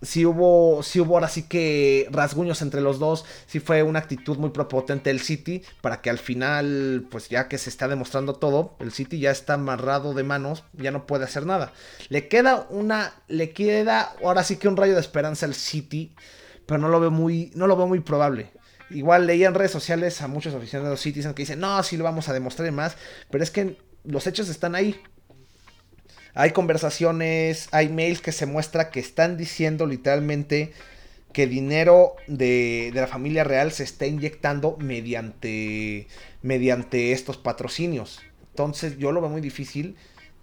si 0.00 0.24
hubo, 0.24 0.82
si 0.82 1.00
hubo 1.00 1.14
ahora 1.14 1.28
sí 1.28 1.44
que 1.44 2.08
rasguños 2.10 2.62
entre 2.62 2.80
los 2.80 2.98
dos, 2.98 3.24
si 3.46 3.60
fue 3.60 3.82
una 3.82 3.98
actitud 3.98 4.36
muy 4.38 4.50
propotente 4.50 5.10
del 5.10 5.20
City 5.20 5.62
para 5.80 6.00
que 6.00 6.10
al 6.10 6.18
final, 6.18 7.06
pues 7.10 7.28
ya 7.28 7.48
que 7.48 7.58
se 7.58 7.70
está 7.70 7.88
demostrando 7.88 8.34
todo, 8.34 8.76
el 8.80 8.92
City 8.92 9.18
ya 9.18 9.30
está 9.30 9.54
amarrado 9.54 10.14
de 10.14 10.22
manos, 10.22 10.64
ya 10.72 10.90
no 10.90 11.06
puede 11.06 11.24
hacer 11.24 11.46
nada. 11.46 11.72
Le 12.08 12.28
queda 12.28 12.66
una, 12.70 13.14
le 13.26 13.50
queda 13.50 14.14
ahora 14.22 14.44
sí 14.44 14.56
que 14.56 14.68
un 14.68 14.76
rayo 14.76 14.94
de 14.94 15.00
esperanza 15.00 15.46
al 15.46 15.54
City, 15.54 16.14
pero 16.66 16.78
no 16.78 16.88
lo 16.88 17.00
veo 17.00 17.10
muy, 17.10 17.50
no 17.54 17.66
lo 17.66 17.76
veo 17.76 17.86
muy 17.86 18.00
probable. 18.00 18.52
Igual 18.90 19.26
leía 19.26 19.48
en 19.48 19.54
redes 19.54 19.72
sociales 19.72 20.22
a 20.22 20.28
muchos 20.28 20.54
aficionados 20.54 21.00
Citizen 21.00 21.34
que 21.34 21.42
dicen, 21.42 21.60
no, 21.60 21.82
sí 21.82 21.96
lo 21.96 22.04
vamos 22.04 22.28
a 22.28 22.32
demostrar 22.32 22.70
más, 22.72 22.96
pero 23.30 23.44
es 23.44 23.50
que 23.50 23.78
los 24.04 24.26
hechos 24.26 24.48
están 24.48 24.74
ahí. 24.74 25.00
Hay 26.38 26.52
conversaciones, 26.52 27.66
hay 27.72 27.88
mails 27.88 28.20
que 28.20 28.30
se 28.30 28.46
muestra 28.46 28.90
que 28.90 29.00
están 29.00 29.36
diciendo 29.36 29.86
literalmente 29.86 30.72
que 31.32 31.48
dinero 31.48 32.14
de, 32.28 32.92
la 32.94 33.08
familia 33.08 33.42
real 33.42 33.72
se 33.72 33.82
está 33.82 34.06
inyectando 34.06 34.76
mediante, 34.78 36.06
mediante 36.42 37.10
estos 37.10 37.38
patrocinios. 37.38 38.20
Entonces 38.50 38.98
yo 38.98 39.10
lo 39.10 39.20
veo 39.20 39.30
muy 39.30 39.40
difícil 39.40 39.96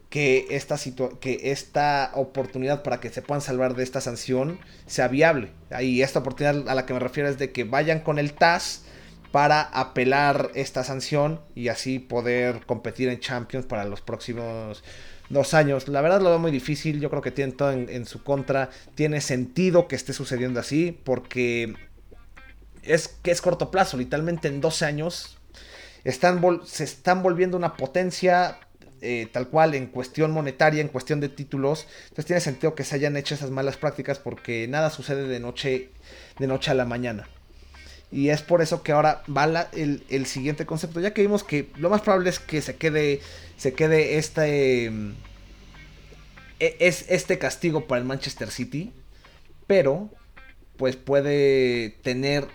que 0.10 0.48
esta, 0.50 0.76
que 1.22 1.52
esta 1.52 2.12
oportunidad 2.16 2.84
para 2.84 3.00
que 3.00 3.10
se 3.10 3.22
puedan 3.22 3.42
salvar 3.42 3.74
de 3.74 3.84
esta 3.84 4.02
sanción 4.02 4.60
sea 4.88 5.08
viable. 5.08 5.52
Y 5.80 6.02
esta 6.02 6.20
oportunidad 6.20 6.68
a 6.68 6.76
la 6.76 6.86
que 6.86 6.94
me 6.94 7.00
refiero 7.00 7.30
es 7.30 7.38
de 7.38 7.54
que 7.54 7.64
vayan 7.64 8.02
con 8.02 8.20
el 8.20 8.34
TAS 8.34 8.84
para 9.32 9.62
apelar 9.62 10.52
esta 10.56 10.84
sanción 10.84 11.40
y 11.56 11.70
así 11.70 12.00
poder 12.00 12.66
competir 12.66 13.08
en 13.08 13.22
Champions 13.22 13.66
para 13.66 13.86
los 13.86 14.02
próximos 14.02 14.84
dos 15.30 15.54
años. 15.54 15.88
La 15.88 16.02
verdad 16.02 16.22
lo 16.22 16.30
veo 16.30 16.40
muy 16.40 16.52
difícil, 16.52 17.00
yo 17.00 17.10
creo 17.10 17.22
que 17.22 17.32
tiene 17.32 17.54
todo 17.54 17.72
en, 17.72 18.06
su 18.06 18.24
contra. 18.24 18.70
Tiene 18.96 19.22
sentido 19.22 19.88
que 19.88 19.96
esté 19.96 20.14
sucediendo 20.14 20.60
así 20.60 20.98
porque 21.04 21.76
es 22.84 23.08
que 23.08 23.32
es 23.32 23.42
corto 23.42 23.72
plazo, 23.72 23.98
literalmente 23.98 24.48
en 24.48 24.62
12 24.62 24.86
años 24.86 25.38
están 26.04 26.40
se 26.66 26.84
están 26.84 27.24
volviendo 27.24 27.58
una 27.58 27.76
potencia 27.76 28.60
eh, 29.02 29.28
tal 29.32 29.50
cual 29.50 29.76
en 29.76 29.88
cuestión 29.88 30.32
monetaria, 30.32 30.82
en 30.82 30.88
cuestión 30.88 31.20
de 31.20 31.30
títulos. 31.30 31.88
Entonces 32.04 32.26
tiene 32.26 32.40
sentido 32.40 32.76
que 32.76 32.84
se 32.84 32.96
hayan 32.96 33.18
hecho 33.18 33.36
esas 33.36 33.52
malas 33.52 33.78
prácticas 33.78 34.20
porque 34.20 34.68
nada 34.68 34.90
sucede 34.90 35.28
de 35.28 35.40
noche, 35.40 35.90
de 36.40 36.48
noche 36.48 36.72
a 36.72 36.74
la 36.74 36.86
mañana. 36.86 37.28
Y 38.12 38.30
es 38.30 38.42
por 38.42 38.62
eso 38.62 38.84
que 38.84 38.92
ahora 38.92 39.24
va 39.28 39.68
el, 39.74 40.04
el, 40.10 40.26
siguiente 40.26 40.66
concepto. 40.66 41.00
Ya 41.00 41.14
que 41.14 41.22
vimos 41.22 41.44
que 41.44 41.72
lo 41.78 41.90
más 41.90 42.02
probable 42.02 42.30
es 42.30 42.40
que 42.40 42.62
se 42.62 42.76
quede 42.76 43.22
se 43.58 43.74
quede 43.74 44.18
este, 44.18 44.88
e, 46.60 46.78
es 46.80 47.06
este 47.10 47.38
castigo 47.38 47.88
para 47.88 48.00
el 48.00 48.06
Manchester 48.06 48.52
City, 48.52 48.94
pero 49.68 50.10
pues 50.78 50.96
puede 50.96 51.92
tener 52.04 52.48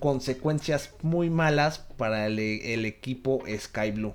consecuencias 0.00 0.94
muy 1.02 1.30
malas 1.30 1.78
para 1.96 2.26
el, 2.26 2.38
el, 2.38 2.84
equipo 2.84 3.42
Sky 3.48 3.92
Blue. 3.92 4.14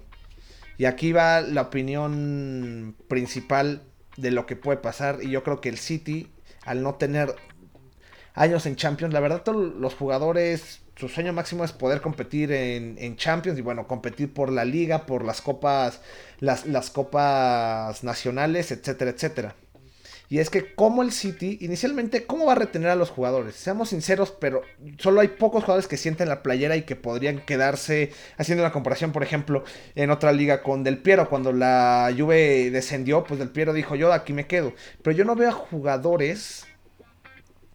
Y 0.77 0.85
aquí 0.85 1.11
va 1.11 1.41
la 1.41 1.63
opinión 1.63 2.95
principal 3.07 3.83
de 4.17 4.31
lo 4.31 4.45
que 4.45 4.55
puede 4.55 4.77
pasar. 4.77 5.19
Y 5.21 5.29
yo 5.29 5.43
creo 5.43 5.61
que 5.61 5.69
el 5.69 5.77
City, 5.77 6.31
al 6.63 6.83
no 6.83 6.95
tener 6.95 7.35
años 8.33 8.65
en 8.65 8.75
Champions, 8.75 9.13
la 9.13 9.19
verdad 9.19 9.43
todos 9.43 9.73
los 9.75 9.93
jugadores 9.93 10.82
su 10.95 11.09
sueño 11.09 11.33
máximo 11.33 11.63
es 11.63 11.71
poder 11.71 12.01
competir 12.01 12.51
en, 12.51 13.15
Champions 13.17 13.57
y 13.57 13.61
bueno, 13.61 13.87
competir 13.87 14.33
por 14.33 14.51
la 14.51 14.65
liga, 14.65 15.05
por 15.05 15.25
las 15.25 15.41
copas, 15.41 16.01
las, 16.39 16.65
las 16.65 16.89
copas 16.89 18.03
nacionales, 18.03 18.71
etcétera, 18.71 19.11
etcétera. 19.11 19.55
Y 20.29 20.39
es 20.39 20.49
que 20.49 20.73
como 20.73 21.03
el 21.03 21.11
City, 21.11 21.59
inicialmente, 21.61 22.25
¿cómo 22.25 22.45
va 22.45 22.53
a 22.53 22.55
retener 22.55 22.89
a 22.89 22.95
los 22.95 23.11
jugadores? 23.11 23.55
Seamos 23.55 23.89
sinceros, 23.89 24.31
pero 24.31 24.63
solo 24.97 25.21
hay 25.21 25.27
pocos 25.27 25.63
jugadores 25.63 25.87
que 25.87 25.97
sienten 25.97 26.29
la 26.29 26.41
playera 26.41 26.75
y 26.75 26.83
que 26.83 26.95
podrían 26.95 27.39
quedarse, 27.45 28.11
haciendo 28.37 28.63
una 28.63 28.73
comparación, 28.73 29.11
por 29.11 29.21
ejemplo, 29.21 29.63
en 29.93 30.09
otra 30.09 30.31
liga 30.31 30.63
con 30.63 30.83
Del 30.83 30.97
Piero. 30.97 31.29
Cuando 31.29 31.53
la 31.53 32.11
Juve 32.17 32.71
descendió, 32.71 33.23
pues 33.23 33.39
Del 33.39 33.49
Piero 33.49 33.73
dijo, 33.73 33.95
yo 33.95 34.11
aquí 34.11 34.33
me 34.33 34.47
quedo. 34.47 34.73
Pero 35.03 35.15
yo 35.15 35.23
no 35.23 35.35
veo 35.35 35.49
a 35.49 35.53
jugadores 35.53 36.65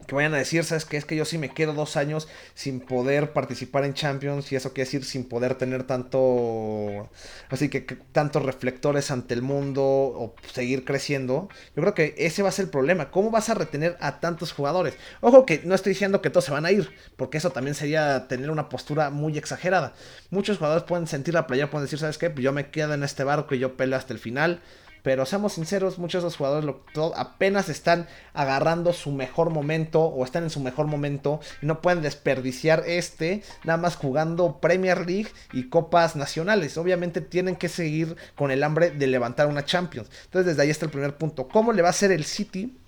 que 0.09 0.15
vayan 0.15 0.33
a 0.35 0.39
decir, 0.39 0.65
¿sabes 0.65 0.87
qué? 0.87 0.97
Es 0.97 1.05
que 1.05 1.15
yo 1.15 1.27
sí 1.27 1.37
me 1.37 1.51
quedo 1.51 1.75
dos 1.75 1.99
años 1.99 2.29
sin 2.55 2.81
poder 2.81 3.35
participar 3.35 3.85
en 3.85 3.93
Champions 3.93 4.51
y 4.51 4.57
eso 4.57 4.73
quiere 4.73 4.87
decir 4.87 5.05
sin 5.05 5.29
poder 5.29 5.57
tener 5.57 5.85
tanto, 5.85 7.11
así 7.51 7.69
que, 7.69 7.83
tantos 7.83 8.43
reflectores 8.43 9.11
ante 9.11 9.35
el 9.35 9.43
mundo 9.43 9.83
o 9.85 10.35
seguir 10.51 10.87
creciendo. 10.87 11.51
Yo 11.77 11.83
creo 11.83 11.95
que 11.95 12.15
ese 12.17 12.43
va 12.43 12.49
a 12.49 12.53
ser 12.53 12.65
el 12.65 12.71
problema. 12.71 13.11
¿Cómo 13.11 13.31
vas 13.31 13.51
a 13.51 13.55
retener 13.55 13.99
a 14.01 14.19
tantos 14.19 14.53
jugadores? 14.53 14.95
Ojo 15.21 15.45
que 15.45 15.61
no 15.65 15.75
estoy 15.75 15.93
diciendo 15.93 16.23
que 16.23 16.31
todos 16.31 16.47
se 16.47 16.53
van 16.53 16.65
a 16.65 16.73
ir, 16.73 16.91
porque 17.17 17.37
eso 17.37 17.51
también 17.51 17.75
sería 17.75 18.29
tener 18.29 18.51
una 18.51 18.71
postura 18.71 19.11
muy 19.11 19.37
exagerada. 19.37 19.93
Muchos 20.31 20.57
jugadores 20.57 20.85
pueden 20.85 21.07
sentir 21.07 21.35
la 21.35 21.47
playa, 21.47 21.69
pueden 21.69 21.85
decir, 21.85 21.99
¿sabes 21.99 22.17
qué? 22.17 22.31
Pues 22.31 22.43
yo 22.43 22.55
me 22.55 22.71
quedo 22.71 22.95
en 22.95 23.03
este 23.03 23.25
barco 23.25 23.55
y 23.55 23.59
yo 23.59 23.77
peleo 23.77 23.99
hasta 23.99 24.15
el 24.15 24.19
final. 24.19 24.63
Pero 25.03 25.27
seamos 25.27 25.55
sinceros, 25.55 25.99
muchos 25.99 26.23
de 26.23 26.27
los 26.27 26.37
jugadores 26.37 26.75
apenas 27.17 27.69
están 27.69 28.07
agarrando 28.35 28.93
su 28.93 29.11
mejor 29.11 29.51
momento 29.51 30.03
o 30.03 30.25
están 30.25 30.45
en 30.45 30.51
su 30.51 30.61
mejor 30.61 30.87
momento 30.87 31.41
y 31.63 31.67
no 31.67 31.81
pueden 31.81 32.03
desperdiciar 32.03 32.85
este 32.87 33.43
nada 33.65 33.77
más 33.77 33.97
jugando 33.97 34.61
Premier 34.61 35.07
League 35.07 35.29
y 35.53 35.69
copas 35.69 36.17
nacionales. 36.17 36.77
Obviamente 36.77 37.21
tienen 37.21 37.57
que 37.57 37.69
seguir 37.69 38.17
con 38.35 38.51
el 38.51 38.63
hambre 38.63 38.91
de 38.91 39.07
levantar 39.07 39.47
una 39.47 39.65
Champions. 39.65 40.11
Entonces 40.25 40.47
desde 40.47 40.63
ahí 40.63 40.71
está 40.71 40.85
el 40.85 40.91
primer 40.91 41.17
punto. 41.17 41.49
¿Cómo 41.49 41.73
le 41.73 41.83
va 41.83 41.89
a 41.89 41.91
hacer 41.91 42.13
el 42.13 42.25
City 42.25 42.79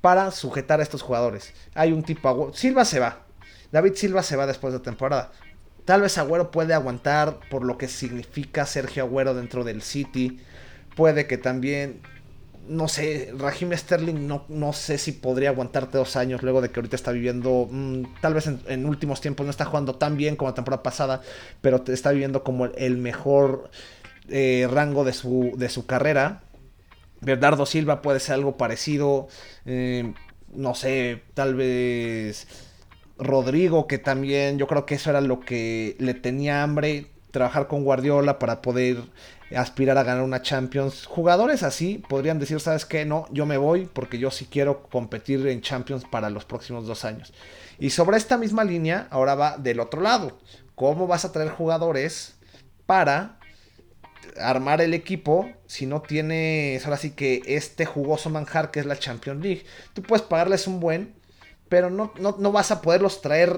para 0.00 0.30
sujetar 0.30 0.80
a 0.80 0.82
estos 0.82 1.02
jugadores? 1.02 1.52
Hay 1.74 1.92
un 1.92 2.02
tipo... 2.02 2.52
Silva 2.54 2.84
se 2.84 2.98
va. 2.98 3.26
David 3.70 3.94
Silva 3.94 4.22
se 4.22 4.36
va 4.36 4.46
después 4.46 4.72
de 4.72 4.80
temporada. 4.80 5.32
Tal 5.84 6.02
vez 6.02 6.16
Agüero 6.16 6.50
puede 6.50 6.74
aguantar 6.74 7.40
por 7.50 7.64
lo 7.64 7.76
que 7.76 7.88
significa 7.88 8.66
Sergio 8.66 9.02
Agüero 9.02 9.34
dentro 9.34 9.64
del 9.64 9.82
City. 9.82 10.40
Puede 10.96 11.26
que 11.26 11.38
también, 11.38 12.00
no 12.68 12.88
sé, 12.88 13.32
Raheem 13.36 13.76
Sterling 13.76 14.26
no, 14.26 14.44
no 14.48 14.72
sé 14.72 14.98
si 14.98 15.12
podría 15.12 15.50
aguantarte 15.50 15.98
dos 15.98 16.16
años 16.16 16.42
luego 16.42 16.60
de 16.60 16.70
que 16.70 16.80
ahorita 16.80 16.96
está 16.96 17.12
viviendo, 17.12 17.68
mm, 17.70 18.20
tal 18.20 18.34
vez 18.34 18.46
en, 18.46 18.86
últimos 18.86 19.20
tiempos 19.20 19.46
no 19.46 19.50
está 19.50 19.64
jugando 19.64 19.94
tan 19.94 20.16
bien 20.16 20.36
como 20.36 20.50
la 20.50 20.54
temporada 20.54 20.82
pasada, 20.82 21.22
pero 21.60 21.82
está 21.86 22.12
viviendo 22.12 22.44
como 22.44 22.66
el, 22.66 22.98
mejor 22.98 23.70
eh, 24.28 24.68
rango 24.70 25.04
de 25.04 25.12
su, 25.12 25.52
de 25.56 25.68
su 25.68 25.86
carrera. 25.86 26.42
Bernardo 27.20 27.66
Silva 27.66 28.02
puede 28.02 28.20
ser 28.20 28.34
algo 28.34 28.56
parecido, 28.56 29.28
eh, 29.66 30.12
no 30.54 30.74
sé, 30.74 31.22
tal 31.34 31.54
vez... 31.54 32.46
Rodrigo, 33.18 33.86
que 33.86 33.98
también 33.98 34.58
yo 34.58 34.66
creo 34.66 34.86
que 34.86 34.96
eso 34.96 35.10
era 35.10 35.20
lo 35.20 35.40
que 35.40 35.96
le 35.98 36.14
tenía 36.14 36.62
hambre, 36.62 37.06
trabajar 37.30 37.68
con 37.68 37.84
Guardiola 37.84 38.38
para 38.38 38.62
poder 38.62 38.98
aspirar 39.56 39.98
a 39.98 40.02
ganar 40.02 40.22
una 40.22 40.42
Champions. 40.42 41.06
Jugadores 41.06 41.62
así 41.62 41.98
podrían 42.08 42.38
decir, 42.38 42.60
¿sabes 42.60 42.84
qué? 42.84 43.04
No, 43.04 43.26
yo 43.30 43.46
me 43.46 43.56
voy 43.56 43.86
porque 43.92 44.18
yo 44.18 44.30
sí 44.30 44.46
quiero 44.50 44.82
competir 44.84 45.46
en 45.46 45.60
Champions 45.60 46.04
para 46.04 46.30
los 46.30 46.44
próximos 46.44 46.86
dos 46.86 47.04
años. 47.04 47.32
Y 47.78 47.90
sobre 47.90 48.16
esta 48.16 48.38
misma 48.38 48.64
línea, 48.64 49.08
ahora 49.10 49.34
va 49.34 49.58
del 49.58 49.80
otro 49.80 50.00
lado. 50.00 50.38
¿Cómo 50.74 51.06
vas 51.06 51.24
a 51.24 51.32
traer 51.32 51.50
jugadores 51.50 52.34
para 52.86 53.38
armar 54.40 54.80
el 54.80 54.94
equipo 54.94 55.50
si 55.66 55.86
no 55.86 56.00
tienes 56.00 56.84
ahora 56.84 56.96
sí 56.96 57.10
que 57.10 57.42
este 57.44 57.84
jugoso 57.84 58.30
manjar 58.30 58.70
que 58.70 58.80
es 58.80 58.86
la 58.86 58.98
Champions 58.98 59.42
League? 59.42 59.64
Tú 59.94 60.02
puedes 60.02 60.24
pagarles 60.24 60.66
un 60.66 60.80
buen, 60.80 61.14
pero 61.68 61.90
no, 61.90 62.12
no, 62.18 62.52
vas 62.52 62.70
a 62.70 62.82
poderlos 62.82 63.22
traer 63.22 63.56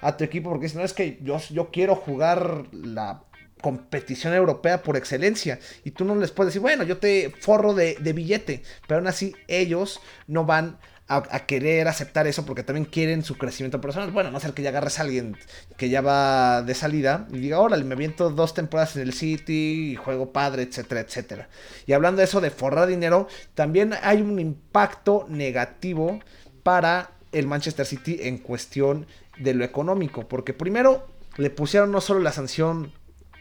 a 0.00 0.16
tu 0.16 0.24
equipo 0.24 0.50
porque 0.50 0.68
si 0.68 0.76
no 0.76 0.84
es 0.84 0.92
que 0.92 1.18
yo, 1.22 1.38
yo 1.50 1.70
quiero 1.70 1.96
jugar 1.96 2.66
la 2.72 3.24
competición 3.64 4.34
europea 4.34 4.82
por 4.82 4.94
excelencia. 4.94 5.58
Y 5.84 5.92
tú 5.92 6.04
no 6.04 6.14
les 6.16 6.32
puedes 6.32 6.50
decir, 6.50 6.60
bueno, 6.60 6.84
yo 6.84 6.98
te 6.98 7.30
forro 7.40 7.72
de, 7.72 7.96
billete. 8.14 8.62
Pero 8.86 8.98
aún 8.98 9.06
así, 9.06 9.34
ellos 9.48 10.00
no 10.26 10.44
van 10.44 10.76
a, 11.08 11.46
querer 11.46 11.88
aceptar 11.88 12.26
eso 12.26 12.44
porque 12.44 12.62
también 12.62 12.84
quieren 12.84 13.24
su 13.24 13.38
crecimiento 13.38 13.80
personal. 13.80 14.10
Bueno, 14.10 14.30
no 14.30 14.38
ser 14.38 14.52
que 14.52 14.60
ya 14.60 14.68
agarres 14.68 14.98
a 14.98 15.02
alguien 15.02 15.38
que 15.78 15.88
ya 15.88 16.02
va 16.02 16.60
de 16.60 16.74
salida 16.74 17.26
y 17.32 17.38
diga, 17.38 17.58
órale, 17.58 17.84
me 17.84 17.94
viento 17.94 18.28
dos 18.28 18.52
temporadas 18.52 18.96
en 18.96 19.02
el 19.02 19.14
City 19.14 19.92
y 19.92 19.96
juego 19.96 20.30
padre, 20.30 20.64
etcétera, 20.64 21.00
etcétera. 21.00 21.48
Y 21.86 21.94
hablando 21.94 22.18
de 22.18 22.24
eso 22.24 22.42
de 22.42 22.50
forrar 22.50 22.86
dinero, 22.86 23.28
también 23.54 23.94
hay 24.02 24.20
un 24.20 24.38
impacto 24.40 25.24
negativo 25.30 26.20
para 26.62 27.12
el 27.32 27.46
Manchester 27.46 27.86
City 27.86 28.18
en 28.24 28.36
cuestión 28.36 29.06
de 29.38 29.54
lo 29.54 29.64
económico, 29.64 30.28
porque 30.28 30.52
primero 30.52 31.06
le 31.38 31.48
pusieron 31.48 31.92
no 31.92 32.02
solo 32.02 32.20
la 32.20 32.30
sanción 32.30 32.92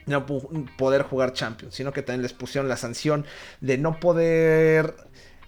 no 0.05 0.25
poder 0.25 1.03
jugar 1.03 1.33
Champions, 1.33 1.75
sino 1.75 1.93
que 1.93 2.01
también 2.01 2.21
les 2.23 2.33
pusieron 2.33 2.69
la 2.69 2.77
sanción 2.77 3.25
de 3.61 3.77
no 3.77 3.99
poder 3.99 4.95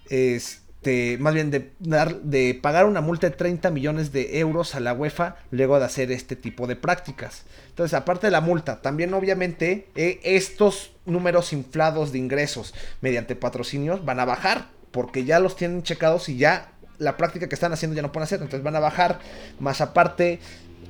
este, 0.08 1.18
más 1.18 1.34
bien 1.34 1.50
de, 1.50 1.72
dar, 1.80 2.20
de 2.20 2.58
pagar 2.60 2.86
una 2.86 3.00
multa 3.00 3.28
de 3.28 3.36
30 3.36 3.70
millones 3.70 4.12
de 4.12 4.38
euros 4.38 4.74
a 4.74 4.80
la 4.80 4.92
UEFA 4.92 5.36
luego 5.50 5.78
de 5.78 5.84
hacer 5.84 6.12
este 6.12 6.36
tipo 6.36 6.66
de 6.66 6.76
prácticas. 6.76 7.44
Entonces, 7.68 7.94
aparte 7.94 8.28
de 8.28 8.30
la 8.30 8.40
multa, 8.40 8.82
también 8.82 9.12
obviamente 9.14 9.88
eh, 9.96 10.20
estos 10.22 10.92
números 11.04 11.52
inflados 11.52 12.12
de 12.12 12.18
ingresos 12.18 12.74
mediante 13.00 13.36
patrocinios 13.36 14.04
van 14.04 14.20
a 14.20 14.24
bajar 14.24 14.68
porque 14.90 15.24
ya 15.24 15.40
los 15.40 15.56
tienen 15.56 15.82
checados 15.82 16.28
y 16.28 16.36
ya 16.36 16.72
la 16.98 17.16
práctica 17.16 17.48
que 17.48 17.54
están 17.54 17.72
haciendo 17.72 17.94
ya 17.94 18.02
no 18.02 18.12
pueden 18.12 18.24
hacer, 18.24 18.40
entonces 18.40 18.62
van 18.62 18.76
a 18.76 18.80
bajar. 18.80 19.18
Más 19.60 19.80
aparte, 19.80 20.38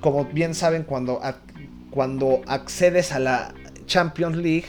como 0.00 0.26
bien 0.26 0.54
saben, 0.54 0.85
cuando, 0.85 1.20
cuando 1.96 2.42
accedes 2.46 3.10
a 3.10 3.18
la 3.18 3.52
Champions 3.86 4.36
League, 4.36 4.66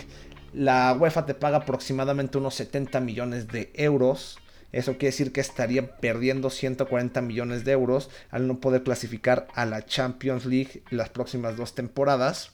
la 0.54 0.96
UEFA 1.00 1.28
te 1.28 1.36
paga 1.36 1.58
aproximadamente 1.58 2.40
unos 2.40 2.56
70 2.56 3.02
millones 3.02 3.48
de 3.50 3.72
euros 3.76 4.40
eso 4.72 4.94
quiere 4.94 5.08
decir 5.08 5.32
que 5.32 5.42
estaría 5.42 5.98
perdiendo 5.98 6.50
140 6.50 7.22
millones 7.22 7.64
de 7.64 7.72
euros 7.72 8.10
al 8.30 8.48
no 8.48 8.60
poder 8.60 8.84
clasificar 8.84 9.48
a 9.56 9.66
la 9.66 9.86
Champions 9.86 10.46
League 10.46 10.84
las 10.90 11.10
próximas 11.10 11.56
dos 11.56 11.74
temporadas. 11.74 12.52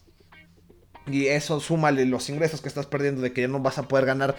Y 1.07 1.27
eso 1.27 1.59
súmale 1.59 2.05
los 2.05 2.29
ingresos 2.29 2.61
que 2.61 2.69
estás 2.69 2.85
perdiendo 2.85 3.21
de 3.21 3.33
que 3.33 3.41
ya 3.41 3.47
no 3.47 3.59
vas 3.59 3.77
a 3.77 3.87
poder 3.87 4.05
ganar 4.05 4.35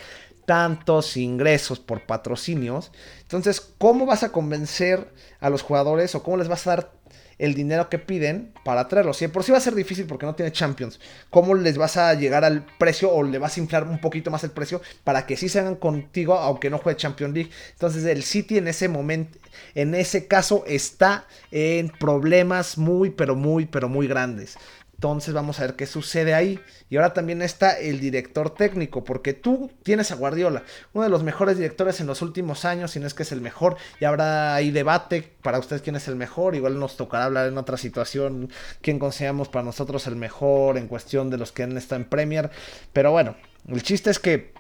tantos 0.47 1.17
ingresos 1.17 1.81
por 1.81 2.07
patrocinios. 2.07 2.93
Entonces, 3.23 3.61
¿cómo 3.61 4.07
vas 4.07 4.23
a 4.23 4.33
convencer 4.33 5.13
a 5.41 5.51
los 5.51 5.63
jugadores 5.63 6.15
o 6.15 6.23
cómo 6.23 6.37
les 6.37 6.49
vas 6.49 6.67
a 6.67 6.71
dar 6.71 6.93
el 7.39 7.55
dinero 7.55 7.89
que 7.89 7.99
piden 7.99 8.53
para 8.65 8.89
traerlos. 8.89 9.21
Y 9.23 9.29
por 9.29 9.45
sí 9.45 9.53
va 9.53 9.59
a 9.59 9.61
ser 9.61 9.75
difícil 9.75 10.07
porque 10.07 10.27
no 10.27 10.35
tiene 10.35 10.53
Champions. 10.53 11.01
¿Cómo 11.31 11.55
les 11.55 11.79
vas 11.79 11.97
a 11.97 12.15
llegar 12.15 12.45
al 12.45 12.65
precio 12.79 13.11
o 13.13 13.23
le 13.23 13.39
vas 13.39 13.57
a 13.57 13.61
inflar 13.61 13.85
un 13.85 14.01
poquito 14.01 14.31
más 14.31 14.45
el 14.45 14.51
precio 14.51 14.81
para 15.05 15.27
que 15.27 15.37
sí 15.37 15.49
se 15.49 15.61
hagan 15.61 15.77
contigo 15.77 16.35
aunque 16.35 16.71
no 16.71 16.79
juegue 16.79 16.97
Champions 16.97 17.35
League? 17.35 17.51
Entonces 17.73 18.05
el 18.05 18.23
City 18.23 18.59
en 18.59 18.69
ese 18.69 18.89
momento, 18.89 19.39
en 19.75 19.95
ese 19.95 20.27
caso 20.27 20.65
está 20.67 21.27
en 21.51 21.89
problemas 21.89 22.79
muy, 22.79 23.11
pero 23.11 23.35
muy, 23.35 23.67
pero 23.67 23.89
muy 23.89 24.07
grandes. 24.07 24.57
Entonces 24.95 25.35
vamos 25.35 25.59
a 25.59 25.63
ver 25.63 25.77
qué 25.77 25.87
sucede 25.87 26.35
ahí. 26.35 26.61
Y 26.89 26.97
ahora 26.97 27.13
también 27.13 27.43
está 27.43 27.79
el 27.79 28.01
director 28.01 28.55
técnico, 28.55 29.05
porque 29.05 29.35
tú 29.35 29.71
tienes 29.83 30.11
a 30.13 30.15
Guardiola, 30.15 30.63
uno 30.93 31.05
de 31.05 31.11
los 31.11 31.23
mejores 31.23 31.57
directores 31.57 32.01
en 32.01 32.07
los 32.07 32.23
últimos 32.23 32.65
años, 32.65 32.93
si 32.93 33.01
no 33.01 33.07
es 33.07 33.15
que 33.15 33.25
es 33.25 33.33
el 33.33 33.41
mejor. 33.41 33.77
Y 34.01 34.05
habrá 34.05 34.55
ahí 34.55 34.71
debate 34.71 35.37
para 35.43 35.59
ustedes 35.59 35.83
quién 35.83 35.97
es 35.97 36.09
el 36.09 36.17
mejor. 36.17 36.55
Igual 36.55 36.79
nos 36.79 36.97
tocará 36.97 37.25
hablar 37.25 37.49
en 37.49 37.59
otra 37.59 37.77
situación 37.77 38.51
quién 38.81 38.99
consideramos 38.99 39.49
para 39.49 39.65
nosotros 39.65 40.07
el 40.07 40.17
mejor 40.17 40.79
en 40.79 40.89
cuestión 40.89 41.31
de 41.31 41.39
los 41.39 41.53
que 41.53 41.65
han 41.65 41.77
estado 41.77 42.01
en 42.01 42.09
Premier. 42.09 42.51
Pero 42.93 43.11
bueno, 43.11 43.37
el 43.69 43.83
chiste 43.83 44.11
es 44.11 44.19
que 44.19 44.55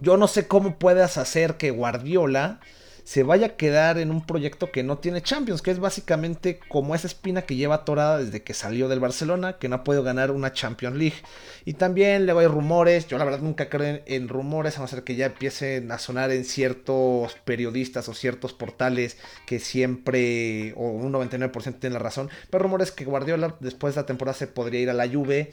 yo 0.00 0.16
no 0.16 0.26
sé 0.26 0.48
cómo 0.48 0.78
puedas 0.78 1.16
hacer 1.16 1.56
que 1.56 1.70
Guardiola 1.70 2.60
se 3.04 3.22
vaya 3.22 3.46
a 3.46 3.56
quedar 3.56 3.98
en 3.98 4.10
un 4.10 4.24
proyecto 4.24 4.70
que 4.70 4.82
no 4.82 4.98
tiene 4.98 5.22
Champions, 5.22 5.62
que 5.62 5.72
es 5.72 5.80
básicamente 5.80 6.60
como 6.68 6.94
esa 6.94 7.08
espina 7.08 7.42
que 7.42 7.56
lleva 7.56 7.76
atorada 7.76 8.18
desde 8.18 8.42
que 8.42 8.54
salió 8.54 8.88
del 8.88 9.00
Barcelona, 9.00 9.58
que 9.58 9.68
no 9.68 9.76
ha 9.76 9.84
podido 9.84 10.02
ganar 10.02 10.30
una 10.30 10.52
Champions 10.52 10.96
League. 10.96 11.16
Y 11.64 11.74
también 11.74 12.24
luego 12.24 12.40
hay 12.40 12.46
rumores, 12.46 13.08
yo 13.08 13.18
la 13.18 13.24
verdad 13.24 13.40
nunca 13.40 13.68
creo 13.68 14.00
en, 14.06 14.28
rumores, 14.28 14.78
a 14.78 14.82
no 14.82 14.88
ser 14.88 15.02
que 15.02 15.16
ya 15.16 15.26
empiecen 15.26 15.90
a 15.90 15.98
sonar 15.98 16.30
en 16.30 16.44
ciertos 16.44 17.34
periodistas 17.44 18.08
o 18.08 18.14
ciertos 18.14 18.52
portales 18.52 19.16
que 19.46 19.58
siempre, 19.58 20.72
o 20.76 20.90
un 20.90 21.12
99% 21.12 21.80
tienen 21.80 21.94
la 21.94 21.98
razón, 21.98 22.30
pero 22.50 22.62
rumores 22.62 22.92
que 22.92 23.04
Guardiola 23.04 23.56
después 23.60 23.94
de 23.94 24.02
la 24.02 24.06
temporada 24.06 24.38
se 24.38 24.46
podría 24.46 24.80
ir 24.80 24.90
a 24.90 24.94
la 24.94 25.08
Juve 25.08 25.50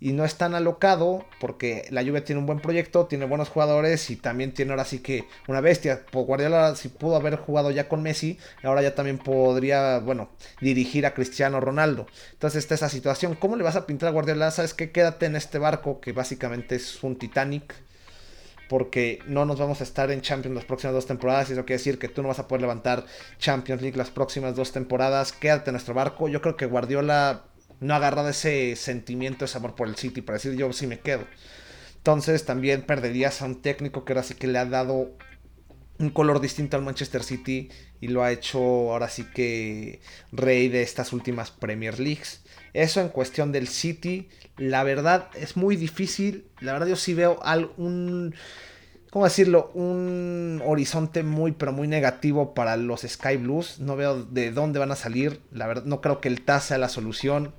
y 0.00 0.12
no 0.12 0.24
es 0.24 0.36
tan 0.36 0.54
alocado 0.54 1.24
porque 1.40 1.86
la 1.90 2.02
Juve 2.02 2.20
tiene 2.20 2.40
un 2.40 2.46
buen 2.46 2.60
proyecto, 2.60 3.06
tiene 3.06 3.26
buenos 3.26 3.48
jugadores 3.48 4.10
y 4.10 4.16
también 4.16 4.52
tiene 4.52 4.70
ahora 4.70 4.84
sí 4.84 5.00
que 5.00 5.24
una 5.48 5.60
bestia. 5.60 6.04
Guardiola 6.12 6.76
si 6.76 6.88
pudo 6.88 7.16
haber 7.16 7.36
jugado 7.36 7.70
ya 7.70 7.88
con 7.88 8.02
Messi, 8.02 8.38
ahora 8.62 8.82
ya 8.82 8.94
también 8.94 9.18
podría, 9.18 9.98
bueno, 9.98 10.28
dirigir 10.60 11.06
a 11.06 11.14
Cristiano 11.14 11.60
Ronaldo. 11.60 12.06
Entonces 12.32 12.60
está 12.60 12.74
esa 12.76 12.88
situación. 12.88 13.34
¿Cómo 13.34 13.56
le 13.56 13.64
vas 13.64 13.76
a 13.76 13.86
pintar 13.86 14.08
a 14.08 14.12
Guardiola? 14.12 14.50
Sabes 14.50 14.74
que 14.74 14.92
quédate 14.92 15.26
en 15.26 15.36
este 15.36 15.58
barco 15.58 16.00
que 16.00 16.12
básicamente 16.12 16.76
es 16.76 17.02
un 17.02 17.18
Titanic. 17.18 17.74
Porque 18.68 19.20
no 19.26 19.46
nos 19.46 19.58
vamos 19.58 19.80
a 19.80 19.84
estar 19.84 20.10
en 20.10 20.20
Champions 20.20 20.54
las 20.54 20.66
próximas 20.66 20.92
dos 20.92 21.06
temporadas. 21.06 21.48
Y 21.48 21.54
eso 21.54 21.64
quiere 21.64 21.78
decir 21.78 21.98
que 21.98 22.08
tú 22.08 22.20
no 22.20 22.28
vas 22.28 22.38
a 22.38 22.46
poder 22.46 22.60
levantar 22.60 23.06
Champions 23.38 23.80
League 23.80 23.96
las 23.96 24.10
próximas 24.10 24.54
dos 24.54 24.72
temporadas. 24.72 25.32
Quédate 25.32 25.70
en 25.70 25.72
nuestro 25.72 25.94
barco. 25.94 26.28
Yo 26.28 26.42
creo 26.42 26.54
que 26.58 26.66
Guardiola 26.66 27.44
no 27.80 27.94
ha 27.94 27.96
agarrado 27.98 28.28
ese 28.28 28.76
sentimiento, 28.76 29.44
ese 29.44 29.58
amor 29.58 29.74
por 29.74 29.88
el 29.88 29.96
City 29.96 30.22
para 30.22 30.38
decir 30.38 30.54
yo 30.54 30.72
sí 30.72 30.86
me 30.86 31.00
quedo. 31.00 31.26
Entonces 31.96 32.44
también 32.44 32.82
perderías 32.82 33.42
a 33.42 33.46
un 33.46 33.60
técnico 33.60 34.04
que 34.04 34.12
ahora 34.12 34.22
sí 34.22 34.34
que 34.34 34.46
le 34.46 34.58
ha 34.58 34.64
dado 34.64 35.10
un 35.98 36.10
color 36.10 36.40
distinto 36.40 36.76
al 36.76 36.84
Manchester 36.84 37.22
City 37.22 37.70
y 38.00 38.08
lo 38.08 38.22
ha 38.22 38.30
hecho 38.30 38.58
ahora 38.58 39.08
sí 39.08 39.24
que 39.34 40.00
rey 40.30 40.68
de 40.68 40.82
estas 40.82 41.12
últimas 41.12 41.50
Premier 41.50 41.98
Leagues. 41.98 42.42
Eso 42.72 43.00
en 43.00 43.08
cuestión 43.08 43.50
del 43.50 43.66
City, 43.68 44.28
la 44.56 44.84
verdad 44.84 45.30
es 45.34 45.56
muy 45.56 45.76
difícil. 45.76 46.46
La 46.60 46.72
verdad 46.72 46.86
yo 46.86 46.96
sí 46.96 47.14
veo 47.14 47.42
algún 47.42 48.34
¿cómo 49.10 49.24
decirlo? 49.24 49.70
Un 49.74 50.62
horizonte 50.64 51.22
muy, 51.22 51.52
pero 51.52 51.72
muy 51.72 51.88
negativo 51.88 52.54
para 52.54 52.76
los 52.76 53.02
Sky 53.02 53.36
Blues. 53.36 53.80
No 53.80 53.96
veo 53.96 54.22
de 54.22 54.50
dónde 54.50 54.78
van 54.78 54.90
a 54.90 54.96
salir. 54.96 55.40
La 55.52 55.66
verdad, 55.66 55.84
no 55.84 56.00
creo 56.00 56.20
que 56.20 56.28
el 56.28 56.42
TAS 56.42 56.64
sea 56.64 56.78
la 56.78 56.88
solución. 56.88 57.54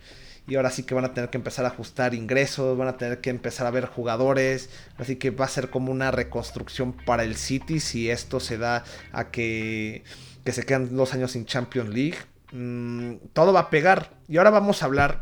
Y 0.48 0.56
ahora 0.56 0.72
sí 0.72 0.84
que 0.84 0.96
van 0.96 1.06
a 1.06 1.14
tener 1.14 1.30
que 1.30 1.38
empezar 1.38 1.66
a 1.66 1.70
ajustar 1.70 2.16
ingresos, 2.16 2.76
van 2.76 2.88
a 2.88 2.98
tener 2.98 3.22
que 3.22 3.30
empezar 3.30 3.68
a 3.68 3.72
ver 3.72 3.86
jugadores. 3.86 4.70
Así 4.98 5.16
que 5.16 5.30
va 5.30 5.46
a 5.46 5.50
ser 5.50 5.70
como 5.70 5.92
una 5.92 6.10
reconstrucción 6.10 6.94
para 6.94 7.24
el 7.24 7.36
City 7.36 7.80
si 7.80 8.10
esto 8.10 8.40
se 8.40 8.58
da 8.58 8.84
a 9.12 9.30
que, 9.30 10.04
que 10.44 10.52
se 10.52 10.66
quedan 10.66 10.96
dos 10.96 11.14
años 11.14 11.32
sin 11.32 11.46
Champions 11.46 11.90
League. 11.90 12.18
Mm, 12.52 13.18
todo 13.34 13.54
va 13.54 13.60
a 13.62 13.70
pegar. 13.70 14.12
Y 14.28 14.38
ahora 14.38 14.50
vamos 14.50 14.82
a 14.82 14.88
hablar 14.88 15.22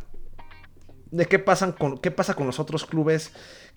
de 1.11 1.25
qué, 1.25 1.39
pasan 1.39 1.71
con, 1.71 1.97
qué 1.97 2.11
pasa 2.11 2.33
con 2.33 2.47
los 2.47 2.59
otros 2.59 2.85
clubes 2.85 3.31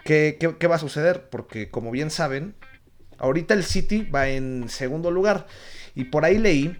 ¿Qué, 0.04 0.66
va 0.70 0.76
a 0.76 0.80
suceder? 0.80 1.28
Porque 1.30 1.70
como 1.70 1.90
bien 1.90 2.10
saben, 2.10 2.54
ahorita 3.18 3.54
el 3.54 3.64
City 3.64 4.02
va 4.02 4.28
en 4.28 4.68
segundo 4.68 5.10
lugar. 5.10 5.46
Y 5.94 6.04
por 6.04 6.24
ahí 6.24 6.38
leí 6.38 6.78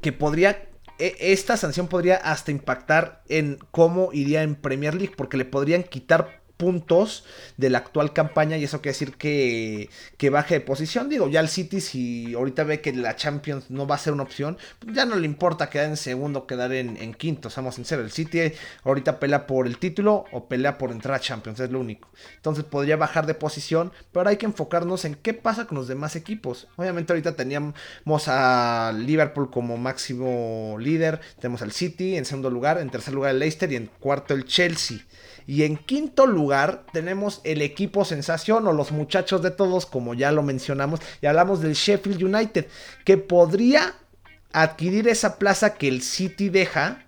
que 0.00 0.12
podría 0.12 0.68
e, 0.98 1.16
esta 1.20 1.56
sanción 1.56 1.88
podría 1.88 2.16
hasta 2.16 2.50
impactar 2.50 3.22
en 3.28 3.58
cómo 3.70 4.10
iría 4.12 4.42
en 4.42 4.54
Premier 4.54 4.94
League, 4.94 5.14
porque 5.16 5.36
le 5.36 5.44
podrían 5.44 5.82
quitar 5.82 6.42
puntos 6.56 7.24
de 7.56 7.70
la 7.70 7.78
actual 7.78 8.12
campaña 8.12 8.56
y 8.56 8.64
eso 8.64 8.80
quiere 8.80 8.92
decir 8.92 9.14
que, 9.14 9.90
que 10.16 10.30
baje 10.30 10.54
de 10.54 10.60
posición. 10.60 11.08
Digo, 11.08 11.28
ya 11.28 11.40
el 11.40 11.48
City 11.48 11.80
si 11.80 12.34
ahorita 12.34 12.64
ve 12.64 12.80
que 12.80 12.92
la 12.92 13.16
Champions 13.16 13.70
no 13.70 13.86
va 13.86 13.96
a 13.96 13.98
ser 13.98 14.12
una 14.12 14.22
opción, 14.22 14.56
ya 14.92 15.04
no 15.04 15.16
le 15.16 15.26
importa 15.26 15.70
quedar 15.70 15.86
en 15.86 15.96
segundo 15.96 16.46
quedar 16.46 16.72
en, 16.72 16.96
en, 16.96 17.14
quinto, 17.14 17.50
seamos 17.50 17.74
sinceros. 17.74 18.06
El 18.06 18.12
City 18.12 18.52
ahorita 18.84 19.18
pelea 19.18 19.46
por 19.46 19.66
el 19.66 19.78
título 19.78 20.24
o 20.32 20.48
pelea 20.48 20.78
por 20.78 20.90
entrar 20.90 21.14
a 21.14 21.20
Champions, 21.20 21.60
es 21.60 21.70
lo 21.70 21.80
único. 21.80 22.08
Entonces 22.36 22.64
podría 22.64 22.96
bajar 22.96 23.26
de 23.26 23.34
posición, 23.34 23.92
pero 24.12 24.28
hay 24.28 24.36
que 24.36 24.46
enfocarnos 24.46 25.04
en 25.04 25.14
qué 25.14 25.34
pasa 25.34 25.66
con 25.66 25.76
los 25.76 25.88
demás 25.88 26.16
equipos. 26.16 26.68
Obviamente 26.76 27.12
ahorita 27.12 27.36
teníamos 27.36 27.74
a 28.28 28.92
Liverpool 28.96 29.50
como 29.50 29.76
máximo 29.76 30.76
líder, 30.78 31.20
tenemos 31.40 31.62
al 31.62 31.72
City 31.72 32.16
en 32.16 32.24
segundo 32.24 32.50
lugar, 32.50 32.78
en 32.78 32.90
tercer 32.90 33.14
lugar 33.14 33.32
el 33.32 33.38
Leicester 33.38 33.70
y 33.72 33.76
en 33.76 33.86
cuarto 34.00 34.34
el 34.34 34.44
Chelsea. 34.44 34.98
Y 35.46 35.62
en 35.62 35.76
quinto 35.76 36.26
lugar 36.26 36.86
tenemos 36.92 37.40
el 37.44 37.62
equipo 37.62 38.04
sensación 38.04 38.66
o 38.66 38.72
los 38.72 38.90
muchachos 38.90 39.42
de 39.42 39.52
todos, 39.52 39.86
como 39.86 40.14
ya 40.14 40.32
lo 40.32 40.42
mencionamos, 40.42 41.00
y 41.22 41.26
hablamos 41.26 41.60
del 41.60 41.74
Sheffield 41.74 42.22
United, 42.22 42.66
que 43.04 43.16
podría 43.16 43.94
adquirir 44.52 45.06
esa 45.08 45.38
plaza 45.38 45.74
que 45.74 45.88
el 45.88 46.02
City 46.02 46.48
deja 46.48 47.06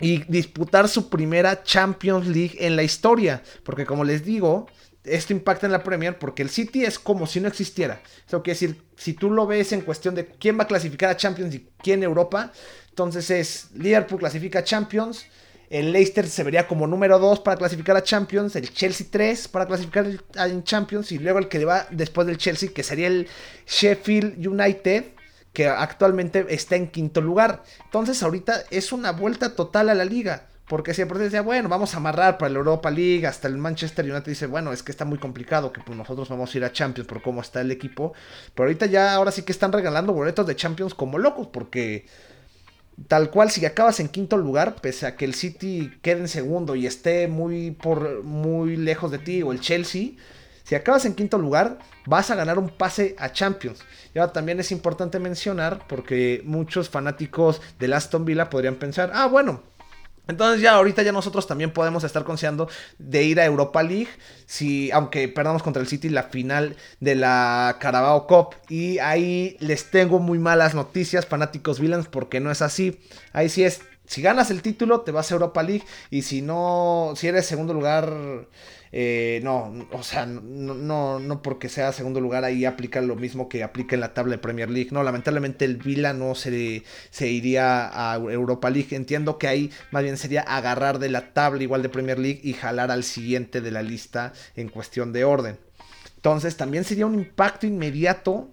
y 0.00 0.22
disputar 0.30 0.88
su 0.88 1.08
primera 1.08 1.62
Champions 1.62 2.26
League 2.26 2.56
en 2.58 2.76
la 2.76 2.82
historia. 2.82 3.42
Porque 3.64 3.84
como 3.84 4.04
les 4.04 4.24
digo, 4.24 4.68
esto 5.04 5.32
impacta 5.32 5.66
en 5.66 5.72
la 5.72 5.82
Premier 5.82 6.18
porque 6.18 6.42
el 6.42 6.50
City 6.50 6.84
es 6.84 6.98
como 6.98 7.26
si 7.26 7.40
no 7.40 7.48
existiera. 7.48 8.00
Eso 8.26 8.42
quiere 8.42 8.54
decir, 8.54 8.82
si 8.96 9.14
tú 9.14 9.30
lo 9.30 9.46
ves 9.46 9.72
en 9.72 9.80
cuestión 9.80 10.14
de 10.14 10.26
quién 10.26 10.58
va 10.58 10.64
a 10.64 10.68
clasificar 10.68 11.10
a 11.10 11.16
Champions 11.16 11.54
y 11.54 11.68
quién 11.78 12.02
Europa, 12.02 12.52
entonces 12.90 13.30
es 13.30 13.70
Liverpool 13.74 14.18
clasifica 14.18 14.60
a 14.60 14.64
Champions, 14.64 15.26
El 15.70 15.92
Leicester 15.92 16.26
se 16.26 16.44
vería 16.44 16.66
como 16.66 16.86
número 16.86 17.18
2 17.18 17.40
para 17.40 17.56
clasificar 17.56 17.96
a 17.96 18.02
Champions. 18.02 18.56
El 18.56 18.72
Chelsea 18.72 19.06
3 19.10 19.48
para 19.48 19.66
clasificar 19.66 20.06
en 20.06 20.64
Champions. 20.64 21.12
Y 21.12 21.18
luego 21.18 21.38
el 21.38 21.48
que 21.48 21.64
va 21.64 21.86
después 21.90 22.26
del 22.26 22.38
Chelsea, 22.38 22.70
que 22.74 22.82
sería 22.82 23.08
el 23.08 23.28
Sheffield 23.66 24.46
United, 24.46 25.04
que 25.52 25.66
actualmente 25.68 26.46
está 26.48 26.76
en 26.76 26.88
quinto 26.88 27.20
lugar. 27.20 27.62
Entonces 27.84 28.22
ahorita 28.22 28.64
es 28.70 28.92
una 28.92 29.12
vuelta 29.12 29.54
total 29.54 29.90
a 29.90 29.94
la 29.94 30.04
liga. 30.04 30.46
Porque 30.68 30.92
siempre 30.92 31.18
decía, 31.18 31.40
bueno, 31.40 31.70
vamos 31.70 31.94
a 31.94 31.96
amarrar 31.96 32.36
para 32.36 32.50
la 32.50 32.58
Europa 32.58 32.90
League, 32.90 33.26
hasta 33.26 33.48
el 33.48 33.56
Manchester 33.56 34.04
United 34.04 34.26
dice, 34.26 34.46
bueno, 34.46 34.70
es 34.70 34.82
que 34.82 34.92
está 34.92 35.06
muy 35.06 35.18
complicado 35.18 35.72
que 35.72 35.80
pues, 35.80 35.96
nosotros 35.96 36.28
vamos 36.28 36.54
a 36.54 36.58
ir 36.58 36.64
a 36.64 36.72
Champions 36.72 37.08
por 37.08 37.22
cómo 37.22 37.40
está 37.40 37.62
el 37.62 37.70
equipo. 37.70 38.12
Pero 38.54 38.66
ahorita 38.66 38.84
ya, 38.84 39.14
ahora 39.14 39.32
sí 39.32 39.42
que 39.42 39.52
están 39.52 39.72
regalando 39.72 40.12
boletos 40.12 40.46
de 40.46 40.56
Champions 40.56 40.92
como 40.92 41.18
locos, 41.18 41.46
porque 41.46 42.04
tal 43.06 43.30
cual, 43.30 43.50
si 43.50 43.64
acabas 43.64 44.00
en 44.00 44.08
quinto 44.08 44.36
lugar, 44.36 44.76
pese 44.80 45.06
a 45.06 45.16
que 45.16 45.24
el 45.24 45.34
City 45.34 45.92
quede 46.02 46.20
en 46.20 46.28
segundo 46.28 46.74
y 46.74 46.86
esté 46.86 47.28
muy, 47.28 47.70
por, 47.70 48.24
muy 48.24 48.76
lejos 48.76 49.10
de 49.10 49.18
ti, 49.18 49.42
o 49.42 49.52
el 49.52 49.60
Chelsea, 49.60 50.10
si 50.64 50.74
acabas 50.74 51.06
en 51.06 51.14
quinto 51.14 51.38
lugar, 51.38 51.78
vas 52.04 52.30
a 52.30 52.34
ganar 52.34 52.58
un 52.58 52.68
pase 52.68 53.16
a 53.18 53.32
Champions. 53.32 53.80
Y 54.14 54.18
ahora 54.18 54.32
también 54.32 54.60
es 54.60 54.72
importante 54.72 55.18
mencionar, 55.18 55.86
porque 55.88 56.42
muchos 56.44 56.90
fanáticos 56.90 57.62
del 57.78 57.92
Aston 57.94 58.24
Villa 58.24 58.50
podrían 58.50 58.74
pensar, 58.74 59.10
ah, 59.14 59.26
bueno, 59.26 59.62
entonces 60.28 60.60
ya 60.60 60.74
ahorita 60.74 61.02
ya 61.02 61.12
nosotros 61.12 61.46
también 61.46 61.72
podemos 61.72 62.04
estar 62.04 62.22
considerando 62.22 62.68
de 62.98 63.24
ir 63.24 63.40
a 63.40 63.46
Europa 63.46 63.82
League, 63.82 64.08
si 64.46 64.90
aunque 64.92 65.28
perdamos 65.28 65.62
contra 65.62 65.82
el 65.82 65.88
City 65.88 66.08
la 66.08 66.24
final 66.24 66.76
de 67.00 67.14
la 67.14 67.76
Carabao 67.80 68.26
Cup 68.26 68.54
y 68.68 68.98
ahí 68.98 69.56
les 69.60 69.90
tengo 69.90 70.18
muy 70.18 70.38
malas 70.38 70.74
noticias 70.74 71.26
fanáticos 71.26 71.80
Villains 71.80 72.06
porque 72.06 72.40
no 72.40 72.50
es 72.50 72.62
así. 72.62 73.00
Ahí 73.32 73.48
sí 73.48 73.64
es 73.64 73.80
si 74.08 74.20
ganas 74.22 74.50
el 74.50 74.62
título 74.62 75.02
te 75.02 75.12
vas 75.12 75.30
a 75.30 75.34
Europa 75.34 75.62
League 75.62 75.84
y 76.10 76.22
si 76.22 76.42
no 76.42 77.12
si 77.14 77.28
eres 77.28 77.46
segundo 77.46 77.72
lugar 77.72 78.12
eh, 78.90 79.40
no, 79.42 79.86
o 79.92 80.02
sea, 80.02 80.24
no, 80.26 81.18
no, 81.18 81.42
porque 81.42 81.68
sea 81.68 81.92
segundo 81.92 82.20
lugar 82.20 82.44
ahí 82.44 82.64
aplica 82.64 83.00
lo 83.00 83.16
mismo 83.16 83.48
que 83.48 83.62
aplica 83.62 83.94
en 83.94 84.00
la 84.00 84.14
tabla 84.14 84.32
de 84.32 84.38
Premier 84.38 84.70
League. 84.70 84.90
No, 84.92 85.02
lamentablemente 85.02 85.64
el 85.64 85.76
Vila 85.76 86.12
no 86.12 86.34
se, 86.34 86.84
se 87.10 87.28
iría 87.28 87.90
a 87.92 88.16
Europa 88.16 88.70
League. 88.70 88.94
Entiendo 88.96 89.38
que 89.38 89.48
ahí 89.48 89.70
más 89.90 90.02
bien 90.02 90.16
sería 90.16 90.42
agarrar 90.42 90.98
de 90.98 91.10
la 91.10 91.32
tabla 91.32 91.62
igual 91.62 91.82
de 91.82 91.88
Premier 91.88 92.18
League 92.18 92.40
y 92.42 92.54
jalar 92.54 92.90
al 92.90 93.04
siguiente 93.04 93.60
de 93.60 93.70
la 93.70 93.82
lista 93.82 94.32
en 94.56 94.68
cuestión 94.68 95.12
de 95.12 95.24
orden. 95.24 95.58
Entonces 96.16 96.56
también 96.56 96.84
sería 96.84 97.06
un 97.06 97.14
impacto 97.14 97.66
inmediato 97.66 98.50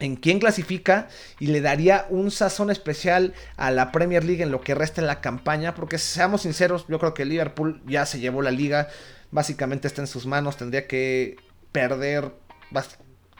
en 0.00 0.16
quién 0.16 0.38
clasifica 0.38 1.08
y 1.38 1.48
le 1.48 1.60
daría 1.60 2.06
un 2.10 2.30
sazón 2.30 2.70
especial 2.70 3.34
a 3.56 3.70
la 3.70 3.92
Premier 3.92 4.24
League 4.24 4.42
en 4.42 4.50
lo 4.50 4.60
que 4.60 4.74
resta 4.74 5.00
en 5.00 5.06
la 5.06 5.20
campaña, 5.20 5.74
porque 5.74 5.98
seamos 5.98 6.42
sinceros, 6.42 6.86
yo 6.88 6.98
creo 6.98 7.14
que 7.14 7.24
Liverpool 7.24 7.82
ya 7.86 8.06
se 8.06 8.20
llevó 8.20 8.42
la 8.42 8.50
liga, 8.50 8.88
básicamente 9.30 9.88
está 9.88 10.02
en 10.02 10.06
sus 10.06 10.26
manos. 10.26 10.56
Tendría 10.56 10.86
que 10.86 11.36
perder 11.72 12.32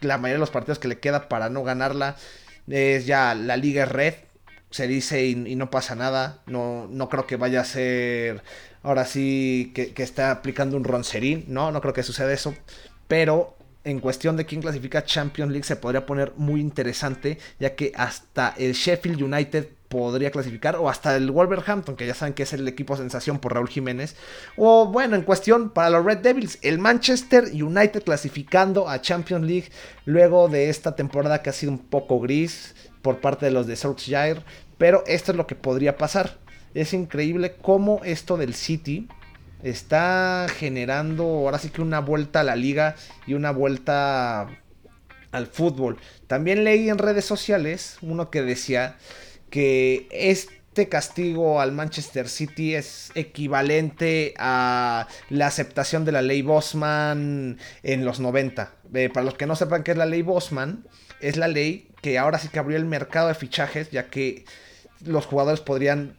la 0.00 0.18
mayoría 0.18 0.34
de 0.34 0.40
los 0.40 0.50
partidos 0.50 0.78
que 0.78 0.88
le 0.88 0.98
queda 0.98 1.28
para 1.28 1.48
no 1.48 1.64
ganarla. 1.64 2.16
Es 2.68 3.06
ya 3.06 3.34
la 3.34 3.56
liga 3.56 3.84
es 3.84 3.92
red. 3.92 4.14
Se 4.70 4.86
dice 4.86 5.24
y, 5.24 5.34
no 5.34 5.70
pasa 5.70 5.94
nada. 5.94 6.42
No, 6.46 6.86
no 6.90 7.08
creo 7.08 7.26
que 7.26 7.36
vaya 7.36 7.62
a 7.62 7.64
ser 7.64 8.42
ahora 8.82 9.06
sí 9.06 9.72
que, 9.74 9.94
que 9.94 10.02
está 10.02 10.30
aplicando 10.30 10.76
un 10.76 10.84
roncerín. 10.84 11.44
No, 11.48 11.72
no 11.72 11.80
creo 11.80 11.94
que 11.94 12.02
suceda 12.02 12.32
eso. 12.32 12.54
Pero 13.06 13.56
en 13.84 14.00
cuestión 14.00 14.36
de 14.36 14.44
quién 14.44 14.60
clasifica 14.60 15.04
Champions 15.04 15.52
League 15.52 15.66
se 15.66 15.76
podría 15.76 16.06
poner 16.06 16.32
muy 16.36 16.60
interesante, 16.60 17.38
ya 17.58 17.74
que 17.74 17.92
hasta 17.96 18.54
el 18.58 18.72
Sheffield 18.72 19.22
United 19.22 19.68
podría 19.88 20.30
clasificar, 20.30 20.76
o 20.76 20.88
hasta 20.88 21.16
el 21.16 21.30
Wolverhampton, 21.30 21.96
que 21.96 22.06
ya 22.06 22.14
saben 22.14 22.34
que 22.34 22.42
es 22.42 22.52
el 22.52 22.68
equipo 22.68 22.96
sensación 22.96 23.38
por 23.38 23.54
Raúl 23.54 23.68
Jiménez, 23.68 24.16
o 24.56 24.86
bueno, 24.86 25.16
en 25.16 25.22
cuestión 25.22 25.70
para 25.70 25.90
los 25.90 26.04
Red 26.04 26.18
Devils, 26.18 26.58
el 26.62 26.78
Manchester 26.78 27.44
United 27.44 28.02
clasificando 28.02 28.88
a 28.88 29.00
Champions 29.00 29.46
League 29.46 29.68
luego 30.04 30.48
de 30.48 30.68
esta 30.68 30.94
temporada 30.94 31.42
que 31.42 31.50
ha 31.50 31.54
sido 31.54 31.72
un 31.72 31.78
poco 31.78 32.20
gris 32.20 32.74
por 33.00 33.20
parte 33.20 33.46
de 33.46 33.52
los 33.52 33.66
de 33.66 33.76
Southshire, 33.76 34.42
pero 34.76 35.02
esto 35.06 35.32
es 35.32 35.38
lo 35.38 35.46
que 35.46 35.54
podría 35.54 35.96
pasar. 35.96 36.36
Es 36.74 36.92
increíble 36.92 37.56
cómo 37.62 38.02
esto 38.04 38.36
del 38.36 38.54
City 38.54 39.08
está 39.62 40.46
generando 40.48 41.24
ahora 41.24 41.58
sí 41.58 41.70
que 41.70 41.82
una 41.82 42.00
vuelta 42.00 42.40
a 42.40 42.44
la 42.44 42.56
liga 42.56 42.96
y 43.26 43.34
una 43.34 43.50
vuelta 43.50 44.48
al 45.32 45.46
fútbol. 45.46 45.98
También 46.26 46.64
leí 46.64 46.88
en 46.88 46.98
redes 46.98 47.24
sociales 47.24 47.98
uno 48.02 48.30
que 48.30 48.42
decía 48.42 48.96
que 49.50 50.08
este 50.10 50.88
castigo 50.88 51.60
al 51.60 51.72
Manchester 51.72 52.28
City 52.28 52.74
es 52.74 53.10
equivalente 53.14 54.34
a 54.38 55.08
la 55.30 55.46
aceptación 55.46 56.04
de 56.04 56.12
la 56.12 56.22
ley 56.22 56.42
Bosman 56.42 57.58
en 57.82 58.04
los 58.04 58.20
90. 58.20 58.72
Eh, 58.94 59.10
para 59.12 59.24
los 59.24 59.34
que 59.34 59.46
no 59.46 59.56
sepan 59.56 59.82
qué 59.82 59.92
es 59.92 59.96
la 59.96 60.06
ley 60.06 60.22
Bosman, 60.22 60.86
es 61.20 61.36
la 61.36 61.48
ley 61.48 61.90
que 62.00 62.18
ahora 62.18 62.38
sí 62.38 62.48
que 62.48 62.58
abrió 62.58 62.76
el 62.76 62.84
mercado 62.84 63.28
de 63.28 63.34
fichajes, 63.34 63.90
ya 63.90 64.08
que 64.08 64.44
los 65.04 65.26
jugadores 65.26 65.60
podrían 65.60 66.16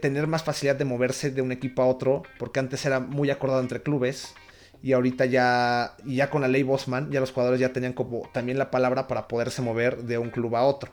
tener 0.00 0.26
más 0.26 0.42
facilidad 0.44 0.76
de 0.76 0.84
moverse 0.84 1.30
de 1.30 1.42
un 1.42 1.52
equipo 1.52 1.82
a 1.82 1.86
otro, 1.86 2.22
porque 2.38 2.60
antes 2.60 2.84
era 2.84 3.00
muy 3.00 3.30
acordado 3.30 3.60
entre 3.60 3.82
clubes. 3.82 4.34
Y 4.82 4.92
ahorita 4.92 5.26
ya, 5.26 5.94
ya 6.04 6.28
con 6.28 6.42
la 6.42 6.48
ley 6.48 6.64
Bosman, 6.64 7.10
ya 7.12 7.20
los 7.20 7.30
jugadores 7.30 7.60
ya 7.60 7.72
tenían 7.72 7.92
como 7.92 8.28
también 8.32 8.58
la 8.58 8.70
palabra 8.70 9.06
para 9.06 9.28
poderse 9.28 9.62
mover 9.62 10.02
de 10.02 10.18
un 10.18 10.30
club 10.30 10.56
a 10.56 10.64
otro. 10.64 10.90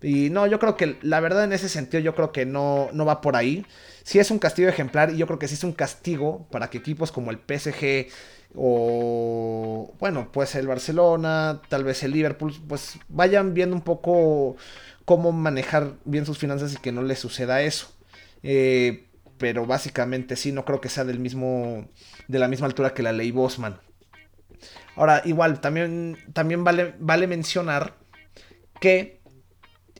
Y 0.00 0.30
no, 0.30 0.46
yo 0.46 0.58
creo 0.58 0.76
que 0.76 0.98
la 1.02 1.18
verdad 1.20 1.44
en 1.44 1.52
ese 1.52 1.68
sentido 1.68 2.00
yo 2.02 2.14
creo 2.14 2.30
que 2.30 2.46
no, 2.46 2.88
no 2.92 3.04
va 3.06 3.20
por 3.20 3.36
ahí. 3.36 3.66
Sí 4.04 4.18
es 4.18 4.30
un 4.30 4.38
castigo 4.38 4.68
ejemplar 4.68 5.10
y 5.10 5.16
yo 5.16 5.26
creo 5.26 5.38
que 5.38 5.48
sí 5.48 5.54
es 5.54 5.64
un 5.64 5.72
castigo 5.72 6.46
para 6.50 6.68
que 6.68 6.78
equipos 6.78 7.10
como 7.10 7.30
el 7.30 7.38
PSG 7.38 8.08
o 8.54 9.94
bueno, 9.98 10.30
pues 10.30 10.54
el 10.54 10.66
Barcelona, 10.66 11.60
tal 11.68 11.84
vez 11.84 12.02
el 12.02 12.12
Liverpool, 12.12 12.52
pues 12.68 12.98
vayan 13.08 13.54
viendo 13.54 13.74
un 13.74 13.82
poco 13.82 14.56
cómo 15.04 15.32
manejar 15.32 15.94
bien 16.04 16.26
sus 16.26 16.38
finanzas 16.38 16.74
y 16.74 16.76
que 16.76 16.92
no 16.92 17.02
les 17.02 17.18
suceda 17.18 17.62
eso. 17.62 17.93
Eh, 18.44 19.08
pero 19.38 19.66
básicamente 19.66 20.36
sí, 20.36 20.52
no 20.52 20.64
creo 20.64 20.80
que 20.80 20.88
sea 20.88 21.04
del 21.04 21.18
mismo, 21.18 21.88
de 22.28 22.38
la 22.38 22.46
misma 22.46 22.66
altura 22.66 22.94
que 22.94 23.02
la 23.02 23.12
ley 23.12 23.32
Bosman. 23.32 23.80
Ahora, 24.94 25.22
igual, 25.24 25.60
también, 25.60 26.16
también 26.32 26.62
vale, 26.62 26.94
vale 27.00 27.26
mencionar 27.26 27.96
que 28.80 29.20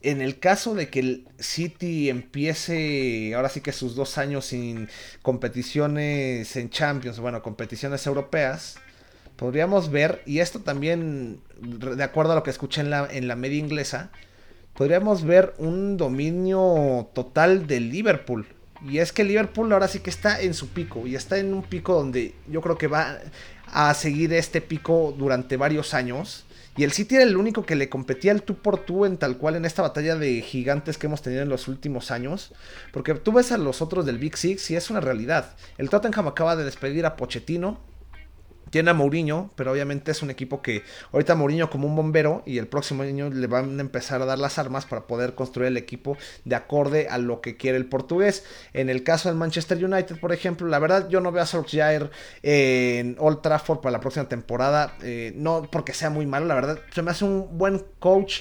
en 0.03 0.21
el 0.21 0.39
caso 0.39 0.75
de 0.75 0.89
que 0.91 1.01
el 1.01 1.29
City 1.39 2.11
empiece 2.11 3.35
ahora 3.35 3.49
sí 3.49 3.63
que 3.63 3.73
sus 3.73 3.97
dos 3.97 4.19
años 4.19 4.45
sin 4.45 4.89
competiciones 5.23 6.55
en 6.57 6.69
Champions, 6.71 7.19
bueno, 7.19 7.43
competiciones 7.43 8.07
europeas, 8.07 8.77
podríamos 9.37 9.91
ver, 9.91 10.23
y 10.27 10.41
esto 10.41 10.61
también, 10.61 11.41
de 11.59 12.05
acuerdo 12.05 12.33
a 12.33 12.35
lo 12.37 12.43
que 12.43 12.51
escuché 12.51 12.83
en 12.83 12.91
la, 12.91 13.09
en 13.11 13.27
la 13.27 13.35
media 13.35 13.59
inglesa, 13.59 14.11
podríamos 14.75 15.25
ver 15.25 15.55
un 15.59 15.97
dominio 15.97 17.09
total 17.15 17.67
del 17.67 17.91
Liverpool. 17.91 18.47
Y 18.87 18.99
es 18.99 19.13
que 19.13 19.25
Liverpool 19.25 19.73
ahora 19.73 19.89
sí 19.89 20.01
que 20.01 20.11
está 20.11 20.41
en 20.41 20.53
su 20.53 20.69
pico, 20.69 21.07
y 21.07 21.15
está 21.15 21.39
en 21.39 21.55
un 21.55 21.63
pico 21.63 21.95
donde 21.95 22.35
yo 22.49 22.61
creo 22.61 22.77
que 22.77 22.87
va 22.87 23.19
a 23.73 23.95
seguir 23.95 24.33
este 24.35 24.61
pico 24.61 25.15
durante 25.17 25.57
varios 25.57 25.95
años. 25.95 26.45
Y 26.77 26.83
el 26.83 26.93
City 26.93 27.15
era 27.15 27.25
el 27.25 27.37
único 27.37 27.65
que 27.65 27.77
le 27.77 27.89
competía 27.89 28.33
el 28.33 28.43
tú 28.43 28.57
por 28.57 28.79
tú 28.79 29.05
en 29.05 29.17
tal 29.17 29.39
cual 29.39 29.55
en 29.55 29.65
esta 29.65 29.83
batalla 29.83 30.17
de 30.17 30.43
gigantes 30.43 30.99
que 30.99 31.07
hemos 31.07 31.23
tenido 31.23 31.43
en 31.43 31.49
los 31.49 31.69
últimos 31.69 32.11
años. 32.11 32.53
Porque 32.93 33.15
tú 33.15 33.33
ves 33.33 33.53
a 33.53 33.59
los 33.59 33.81
otros 33.81 34.05
del 34.05 34.19
Big 34.19 34.37
Six 34.37 34.73
y 34.73 34.77
es 34.77 34.91
una 34.91 35.01
realidad. 35.01 35.55
El 35.79 35.89
Tottenham 35.89 36.27
acaba 36.27 36.57
de 36.57 36.65
despedir 36.65 37.07
a 37.07 37.15
Pochettino 37.15 37.79
tiene 38.75 38.91
a 38.91 38.95
Mourinho, 38.95 39.53
pero 39.55 39.71
obviamente 39.71 40.11
es 40.11 40.21
un 40.25 40.31
equipo 40.31 40.61
que 40.61 40.83
ahorita 41.13 41.37
Mourinho 41.37 41.71
como 41.71 41.87
un 41.87 41.95
bombero 41.95 42.43
y 42.45 42.59
el 42.59 42.67
próximo 42.67 43.05
año 43.05 43.31
le 43.31 43.47
van 43.47 43.79
a 43.79 43.81
empezar 43.81 44.21
a 44.21 44.25
dar 44.25 44.41
las 44.41 44.59
armas 44.59 44.85
para 44.85 45.07
poder 45.07 45.37
construir 45.37 45.69
el 45.69 45.77
equipo 45.77 46.19
de 46.45 46.57
acorde 46.57 47.07
a 47.09 47.19
lo 47.19 47.41
que 47.41 47.57
quiere 47.57 47.79
el 47.79 47.87
portugués. 47.87 48.45
En 48.73 48.91
el 48.91 49.05
caso 49.05 49.29
del 49.29 49.39
Manchester 49.39 49.85
United, 49.85 50.19
por 50.19 50.33
ejemplo, 50.33 50.67
la 50.67 50.81
verdad 50.81 51.09
yo 51.09 51.21
no 51.21 51.31
veo 51.31 51.45
a 51.45 51.47
Solskjaer 51.47 52.11
en 52.43 53.15
Old 53.21 53.43
Trafford 53.43 53.79
para 53.79 53.93
la 53.93 54.01
próxima 54.01 54.29
temporada, 54.29 54.97
eh, 55.05 55.33
no 55.37 55.69
porque 55.71 55.95
sea 55.95 56.11
muy 56.11 56.27
malo, 56.27 56.47
la 56.47 56.57
verdad 56.57 56.81
se 56.93 57.01
me 57.03 57.13
hace 57.13 57.25
un 57.25 57.57
buen 57.57 57.81
coach, 58.01 58.41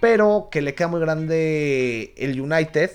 pero 0.00 0.48
que 0.50 0.60
le 0.60 0.74
queda 0.74 0.88
muy 0.88 0.98
grande 0.98 2.14
el 2.16 2.40
United 2.40 2.90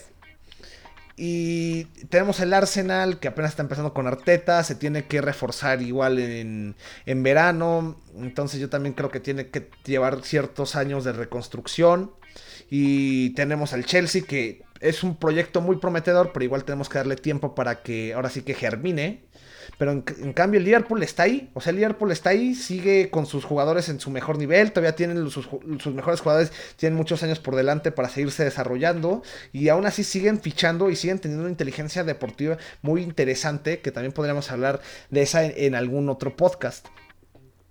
y 1.16 1.86
tenemos 2.10 2.40
el 2.40 2.54
Arsenal 2.54 3.20
que 3.20 3.28
apenas 3.28 3.52
está 3.52 3.62
empezando 3.62 3.94
con 3.94 4.08
Arteta, 4.08 4.64
se 4.64 4.76
tiene 4.76 5.06
que 5.06 5.22
reforzar 5.22 5.82
igual 5.82 6.18
en, 6.20 6.76
en, 7.06 7.24
verano, 7.24 8.00
entonces 8.18 8.60
yo 8.60 8.70
también 8.70 8.94
creo 8.94 9.12
que 9.12 9.20
tiene 9.20 9.50
que 9.50 9.70
llevar 9.86 10.24
ciertos 10.24 10.76
años 10.76 11.04
de 11.04 11.14
reconstrucción. 11.14 12.12
Y 12.70 13.32
tenemos 13.32 13.74
al 13.74 13.86
Chelsea 13.86 14.24
que 14.24 14.64
es 14.80 15.04
un 15.04 15.16
proyecto 15.16 15.62
muy 15.62 15.78
prometedor, 15.78 16.32
pero 16.34 16.44
igual 16.44 16.64
tenemos 16.64 16.90
que 16.90 16.98
darle 16.98 17.16
tiempo 17.16 17.54
para 17.54 17.84
que 17.84 18.14
ahora 18.14 18.30
sí 18.30 18.42
que 18.42 18.56
germine. 18.56 19.24
Pero 19.78 19.92
en, 19.92 20.34
cambio 20.34 20.60
el 20.60 20.66
Liverpool 20.66 21.02
está 21.04 21.24
ahí. 21.24 21.50
O 21.54 21.62
sea, 21.62 21.72
el 21.72 21.78
Liverpool 21.78 22.12
está 22.12 22.32
ahí, 22.32 22.56
sigue 22.56 23.10
con 23.10 23.26
sus 23.26 23.46
jugadores 23.46 23.90
en 23.90 24.00
su 24.00 24.10
mejor 24.12 24.38
nivel. 24.38 24.72
Todavía 24.72 24.96
tienen 24.96 25.30
sus, 25.30 25.48
mejores 25.94 26.22
jugadores, 26.22 26.52
tienen 26.78 26.98
muchos 26.98 27.24
años 27.24 27.40
por 27.40 27.56
delante 27.56 27.92
para 27.92 28.10
seguirse 28.10 28.44
desarrollando. 28.44 29.24
Y 29.52 29.70
aún 29.70 29.86
así 29.86 30.04
siguen 30.04 30.40
fichando 30.40 30.90
y 30.90 30.96
siguen 30.96 31.20
teniendo 31.20 31.44
una 31.44 31.52
inteligencia 31.52 32.04
deportiva 32.04 32.58
muy 32.82 33.02
interesante. 33.02 33.80
Que 33.80 33.92
también 33.92 34.14
podríamos 34.14 34.52
hablar 34.52 34.82
de 35.10 35.22
esa 35.22 35.44
en 35.46 35.76
algún 35.76 36.10
otro 36.10 36.36
podcast. 36.36 36.88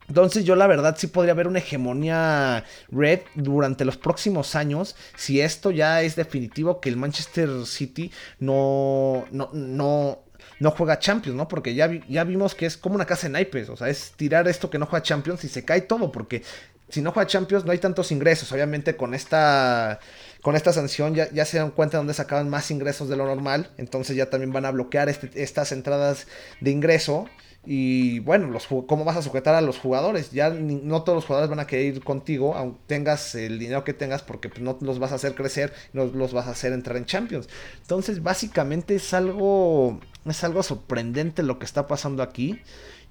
Entonces 0.09 0.44
yo 0.44 0.57
la 0.57 0.66
verdad 0.66 0.96
sí 0.98 1.07
podría 1.07 1.33
haber 1.33 1.48
una 1.48 1.61
hegemonía 1.61 2.64
red 2.90 3.20
durante 3.35 3.85
los 3.85 3.96
próximos 3.96 4.55
años 4.55 4.96
si 5.16 5.40
esto 5.40 5.70
ya 5.70 6.02
es 6.02 6.16
definitivo 6.16 6.81
que 6.81 6.88
el 6.88 6.96
Manchester 6.96 7.48
City 7.64 8.12
no, 8.38 9.24
no, 9.31 9.48
no, 9.52 10.18
no 10.62 10.70
juega 10.70 11.01
Champions, 11.01 11.37
¿no? 11.37 11.48
Porque 11.48 11.75
ya, 11.75 11.90
ya 12.09 12.22
vimos 12.22 12.55
que 12.55 12.66
es 12.66 12.77
como 12.77 12.94
una 12.94 13.05
casa 13.05 13.27
de 13.27 13.33
naipes, 13.33 13.68
o 13.68 13.77
sea, 13.77 13.88
es 13.88 14.12
tirar 14.12 14.46
esto 14.46 14.70
que 14.70 14.79
no 14.79 14.87
juega 14.87 15.03
Champions 15.03 15.42
y 15.42 15.48
se 15.48 15.64
cae 15.64 15.81
todo, 15.81 16.12
porque 16.12 16.44
si 16.88 17.03
no 17.03 17.11
juega 17.11 17.27
Champions 17.27 17.64
no 17.64 17.72
hay 17.72 17.79
tantos 17.79 18.12
ingresos, 18.12 18.53
obviamente 18.53 18.96
con 18.96 19.12
esta 19.12 19.98
con 20.40 20.55
esta 20.55 20.72
sanción 20.72 21.16
ya, 21.16 21.29
ya 21.33 21.44
se 21.46 21.59
dan 21.59 21.72
cuenta 21.72 21.96
de 21.96 21.98
dónde 21.98 22.14
sacaban 22.14 22.48
más 22.48 22.70
ingresos 22.70 23.09
de 23.09 23.16
lo 23.16 23.27
normal, 23.27 23.72
entonces 23.77 24.14
ya 24.14 24.31
también 24.31 24.53
van 24.53 24.64
a 24.64 24.70
bloquear 24.70 25.09
este, 25.09 25.31
estas 25.35 25.72
entradas 25.72 26.29
de 26.61 26.70
ingreso 26.70 27.27
y 27.64 28.18
bueno, 28.20 28.48
los, 28.48 28.66
¿cómo 28.66 29.05
vas 29.05 29.16
a 29.16 29.22
sujetar 29.22 29.55
a 29.55 29.61
los 29.61 29.79
jugadores? 29.79 30.33
Ya 30.33 30.51
no 30.51 31.03
todos 31.05 31.16
los 31.16 31.27
jugadores 31.27 31.48
van 31.48 31.61
a 31.61 31.66
querer 31.66 31.94
ir 31.94 32.05
contigo, 32.05 32.57
aunque 32.57 32.81
tengas 32.88 33.37
el 33.37 33.59
dinero 33.59 33.85
que 33.85 33.94
tengas, 33.94 34.22
porque 34.22 34.48
pues, 34.48 34.61
no 34.61 34.77
los 34.81 34.98
vas 34.98 35.12
a 35.12 35.14
hacer 35.14 35.35
crecer, 35.35 35.72
no 35.92 36.07
los 36.07 36.33
vas 36.33 36.48
a 36.48 36.51
hacer 36.51 36.72
entrar 36.72 36.96
en 36.96 37.07
Champions. 37.07 37.48
Entonces, 37.81 38.22
básicamente 38.22 38.96
es 38.96 39.14
algo, 39.14 40.01
es 40.25 40.42
algo 40.42 40.64
sorprendente 40.64 41.44
lo 41.44 41.61
que 41.61 41.64
está 41.64 41.87
pasando 41.87 42.25
aquí. 42.25 42.61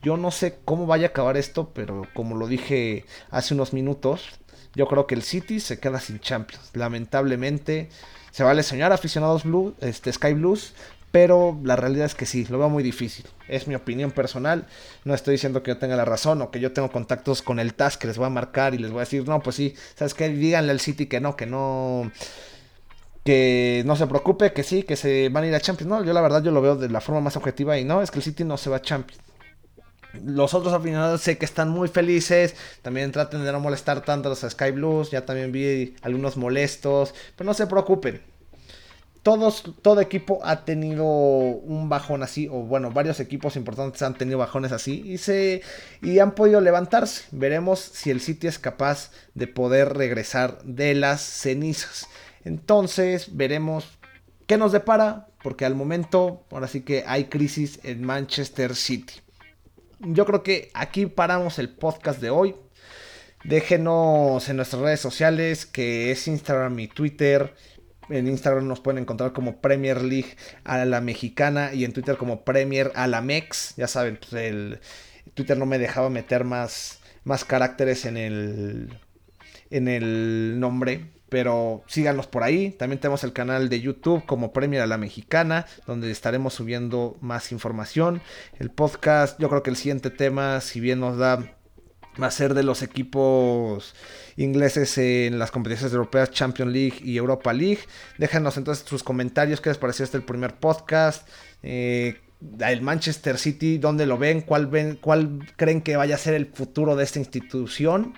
Yo 0.03 0.17
no 0.17 0.31
sé 0.31 0.57
cómo 0.65 0.85
vaya 0.85 1.07
a 1.07 1.09
acabar 1.11 1.37
esto, 1.37 1.71
pero 1.73 2.07
como 2.13 2.35
lo 2.35 2.47
dije 2.47 3.05
hace 3.29 3.53
unos 3.53 3.71
minutos, 3.71 4.31
yo 4.75 4.87
creo 4.87 5.07
que 5.07 5.15
el 5.15 5.21
City 5.21 5.61
se 5.61 5.79
queda 5.79 6.01
sin 6.01 6.19
Champions. 6.19 6.71
Lamentablemente, 6.73 7.89
se 8.31 8.43
va 8.43 8.51
a 8.51 8.53
lesionar 8.53 8.91
aficionados 8.91 9.43
Blue, 9.43 9.75
este, 9.79 10.11
Sky 10.11 10.33
Blues, 10.33 10.73
pero 11.11 11.59
la 11.63 11.75
realidad 11.75 12.05
es 12.05 12.15
que 12.15 12.25
sí, 12.25 12.45
lo 12.49 12.57
veo 12.57 12.69
muy 12.69 12.83
difícil. 12.83 13.25
Es 13.49 13.67
mi 13.67 13.75
opinión 13.75 14.11
personal. 14.11 14.65
No 15.03 15.13
estoy 15.13 15.33
diciendo 15.33 15.61
que 15.61 15.71
yo 15.71 15.77
tenga 15.77 15.97
la 15.97 16.05
razón 16.05 16.41
o 16.41 16.51
que 16.51 16.61
yo 16.61 16.71
tengo 16.71 16.89
contactos 16.89 17.41
con 17.41 17.59
el 17.59 17.73
TAS 17.73 17.97
que 17.97 18.07
les 18.07 18.17
voy 18.17 18.27
a 18.27 18.29
marcar 18.29 18.73
y 18.73 18.77
les 18.77 18.91
voy 18.91 18.99
a 18.99 19.01
decir, 19.01 19.27
no, 19.27 19.41
pues 19.41 19.57
sí, 19.57 19.75
¿sabes 19.95 20.13
qué? 20.13 20.29
Díganle 20.29 20.71
al 20.71 20.79
City 20.79 21.07
que 21.07 21.19
no, 21.19 21.35
que 21.35 21.45
no. 21.45 22.11
Que 23.25 23.83
no 23.85 23.95
se 23.95 24.07
preocupe, 24.07 24.53
que 24.53 24.63
sí, 24.63 24.83
que 24.83 24.95
se 24.95 25.29
van 25.29 25.43
a 25.43 25.47
ir 25.47 25.55
a 25.55 25.59
Champions. 25.59 25.89
No, 25.89 26.03
yo 26.03 26.13
la 26.13 26.21
verdad 26.21 26.41
yo 26.43 26.51
lo 26.51 26.61
veo 26.61 26.75
de 26.75 26.89
la 26.89 27.01
forma 27.01 27.21
más 27.21 27.35
objetiva 27.35 27.77
y 27.77 27.83
no, 27.83 28.01
es 28.01 28.09
que 28.09 28.19
el 28.19 28.23
City 28.23 28.43
no 28.45 28.57
se 28.57 28.69
va 28.69 28.77
a 28.77 28.81
Champions. 28.81 29.21
Los 30.23 30.53
otros 30.53 30.73
aficionados 30.73 31.21
sé 31.21 31.37
que 31.37 31.45
están 31.45 31.69
muy 31.69 31.87
felices. 31.87 32.55
También 32.81 33.11
traten 33.11 33.43
de 33.43 33.51
no 33.51 33.59
molestar 33.59 34.01
tanto 34.01 34.27
a 34.27 34.31
los 34.31 34.39
Sky 34.39 34.71
Blues. 34.71 35.11
Ya 35.11 35.25
también 35.25 35.51
vi 35.51 35.95
algunos 36.01 36.35
molestos. 36.37 37.13
Pero 37.35 37.47
no 37.47 37.53
se 37.53 37.67
preocupen 37.67 38.30
todos, 39.23 39.63
todo 39.81 40.01
equipo 40.01 40.39
ha 40.43 40.65
tenido 40.65 41.05
un 41.05 41.89
bajón 41.89 42.23
así, 42.23 42.47
o 42.47 42.63
bueno, 42.63 42.91
varios 42.91 43.19
equipos 43.19 43.55
importantes 43.55 44.01
han 44.01 44.15
tenido 44.15 44.39
bajones 44.39 44.71
así 44.71 45.03
y, 45.05 45.17
se, 45.19 45.61
y 46.01 46.19
han 46.19 46.33
podido 46.33 46.59
levantarse. 46.59 47.25
Veremos 47.31 47.79
si 47.79 48.09
el 48.09 48.19
City 48.19 48.47
es 48.47 48.57
capaz 48.57 49.11
de 49.35 49.47
poder 49.47 49.93
regresar 49.95 50.61
de 50.63 50.95
las 50.95 51.21
cenizas. 51.21 52.07
Entonces, 52.43 53.35
veremos 53.35 53.99
qué 54.47 54.57
nos 54.57 54.71
depara, 54.71 55.27
porque 55.43 55.65
al 55.65 55.75
momento, 55.75 56.43
ahora 56.51 56.67
sí 56.67 56.81
que 56.81 57.03
hay 57.05 57.25
crisis 57.25 57.79
en 57.83 58.03
Manchester 58.03 58.75
City. 58.75 59.13
Yo 59.99 60.25
creo 60.25 60.41
que 60.41 60.71
aquí 60.73 61.05
paramos 61.05 61.59
el 61.59 61.69
podcast 61.69 62.19
de 62.19 62.31
hoy. 62.31 62.55
Déjenos 63.43 64.49
en 64.49 64.57
nuestras 64.57 64.81
redes 64.81 64.99
sociales, 64.99 65.67
que 65.67 66.11
es 66.11 66.27
Instagram 66.27 66.79
y 66.79 66.87
Twitter 66.87 67.53
en 68.11 68.27
Instagram 68.27 68.67
nos 68.67 68.79
pueden 68.79 69.01
encontrar 69.01 69.33
como 69.33 69.61
Premier 69.61 70.01
League 70.01 70.35
a 70.63 70.83
la 70.85 71.01
mexicana 71.01 71.73
y 71.73 71.85
en 71.85 71.93
Twitter 71.93 72.17
como 72.17 72.43
Premier 72.43 72.91
a 72.95 73.07
la 73.07 73.21
Mex. 73.21 73.75
Ya 73.77 73.87
saben, 73.87 74.17
pues 74.17 74.33
el 74.33 74.79
Twitter 75.33 75.57
no 75.57 75.65
me 75.65 75.79
dejaba 75.79 76.09
meter 76.09 76.43
más, 76.43 76.99
más 77.23 77.45
caracteres 77.45 78.05
en 78.05 78.17
el, 78.17 78.99
en 79.69 79.87
el 79.87 80.59
nombre. 80.59 81.11
Pero 81.29 81.83
síganos 81.87 82.27
por 82.27 82.43
ahí. 82.43 82.71
También 82.71 82.99
tenemos 82.99 83.23
el 83.23 83.31
canal 83.31 83.69
de 83.69 83.79
YouTube 83.79 84.25
como 84.25 84.51
Premier 84.51 84.81
a 84.81 84.87
la 84.87 84.97
Mexicana, 84.97 85.65
donde 85.87 86.11
estaremos 86.11 86.53
subiendo 86.53 87.17
más 87.21 87.53
información. 87.53 88.21
El 88.59 88.69
podcast, 88.69 89.39
yo 89.39 89.47
creo 89.47 89.63
que 89.63 89.69
el 89.69 89.77
siguiente 89.77 90.09
tema, 90.09 90.59
si 90.59 90.81
bien 90.81 90.99
nos 90.99 91.17
da 91.17 91.55
va 92.21 92.27
a 92.27 92.31
ser 92.31 92.53
de 92.53 92.63
los 92.63 92.81
equipos 92.81 93.95
ingleses 94.37 94.97
en 94.97 95.39
las 95.39 95.51
competiciones 95.51 95.93
europeas 95.93 96.31
Champions 96.31 96.71
League 96.71 96.99
y 97.03 97.17
Europa 97.17 97.53
League. 97.53 97.81
Déjanos 98.17 98.57
entonces 98.57 98.85
sus 98.87 99.03
comentarios, 99.03 99.61
qué 99.61 99.69
les 99.69 99.77
pareció 99.77 100.05
este 100.05 100.19
primer 100.21 100.55
podcast. 100.55 101.27
Eh, 101.63 102.19
el 102.59 102.81
Manchester 102.81 103.37
City, 103.37 103.77
dónde 103.77 104.05
lo 104.05 104.17
ven, 104.17 104.41
cuál 104.41 104.67
ven, 104.67 104.97
cuál 104.99 105.39
creen 105.57 105.81
que 105.81 105.95
vaya 105.95 106.15
a 106.15 106.19
ser 106.19 106.33
el 106.33 106.47
futuro 106.47 106.95
de 106.95 107.03
esta 107.03 107.19
institución. 107.19 108.15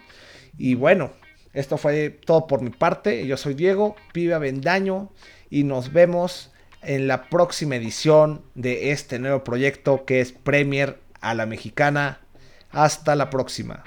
Y 0.57 0.75
bueno, 0.75 1.13
esto 1.53 1.77
fue 1.77 2.09
todo 2.09 2.47
por 2.47 2.61
mi 2.61 2.69
parte. 2.69 3.25
Yo 3.27 3.37
soy 3.37 3.53
Diego, 3.53 3.95
Pibe 4.13 4.33
Avendaño, 4.33 5.11
y 5.49 5.63
nos 5.63 5.91
vemos 5.93 6.51
en 6.81 7.07
la 7.07 7.29
próxima 7.29 7.75
edición 7.75 8.43
de 8.55 8.91
este 8.91 9.19
nuevo 9.19 9.43
proyecto 9.43 10.05
que 10.05 10.21
es 10.21 10.31
Premier 10.31 10.99
a 11.21 11.33
la 11.33 11.45
Mexicana. 11.45 12.19
Hasta 12.71 13.15
la 13.15 13.29
próxima. 13.29 13.83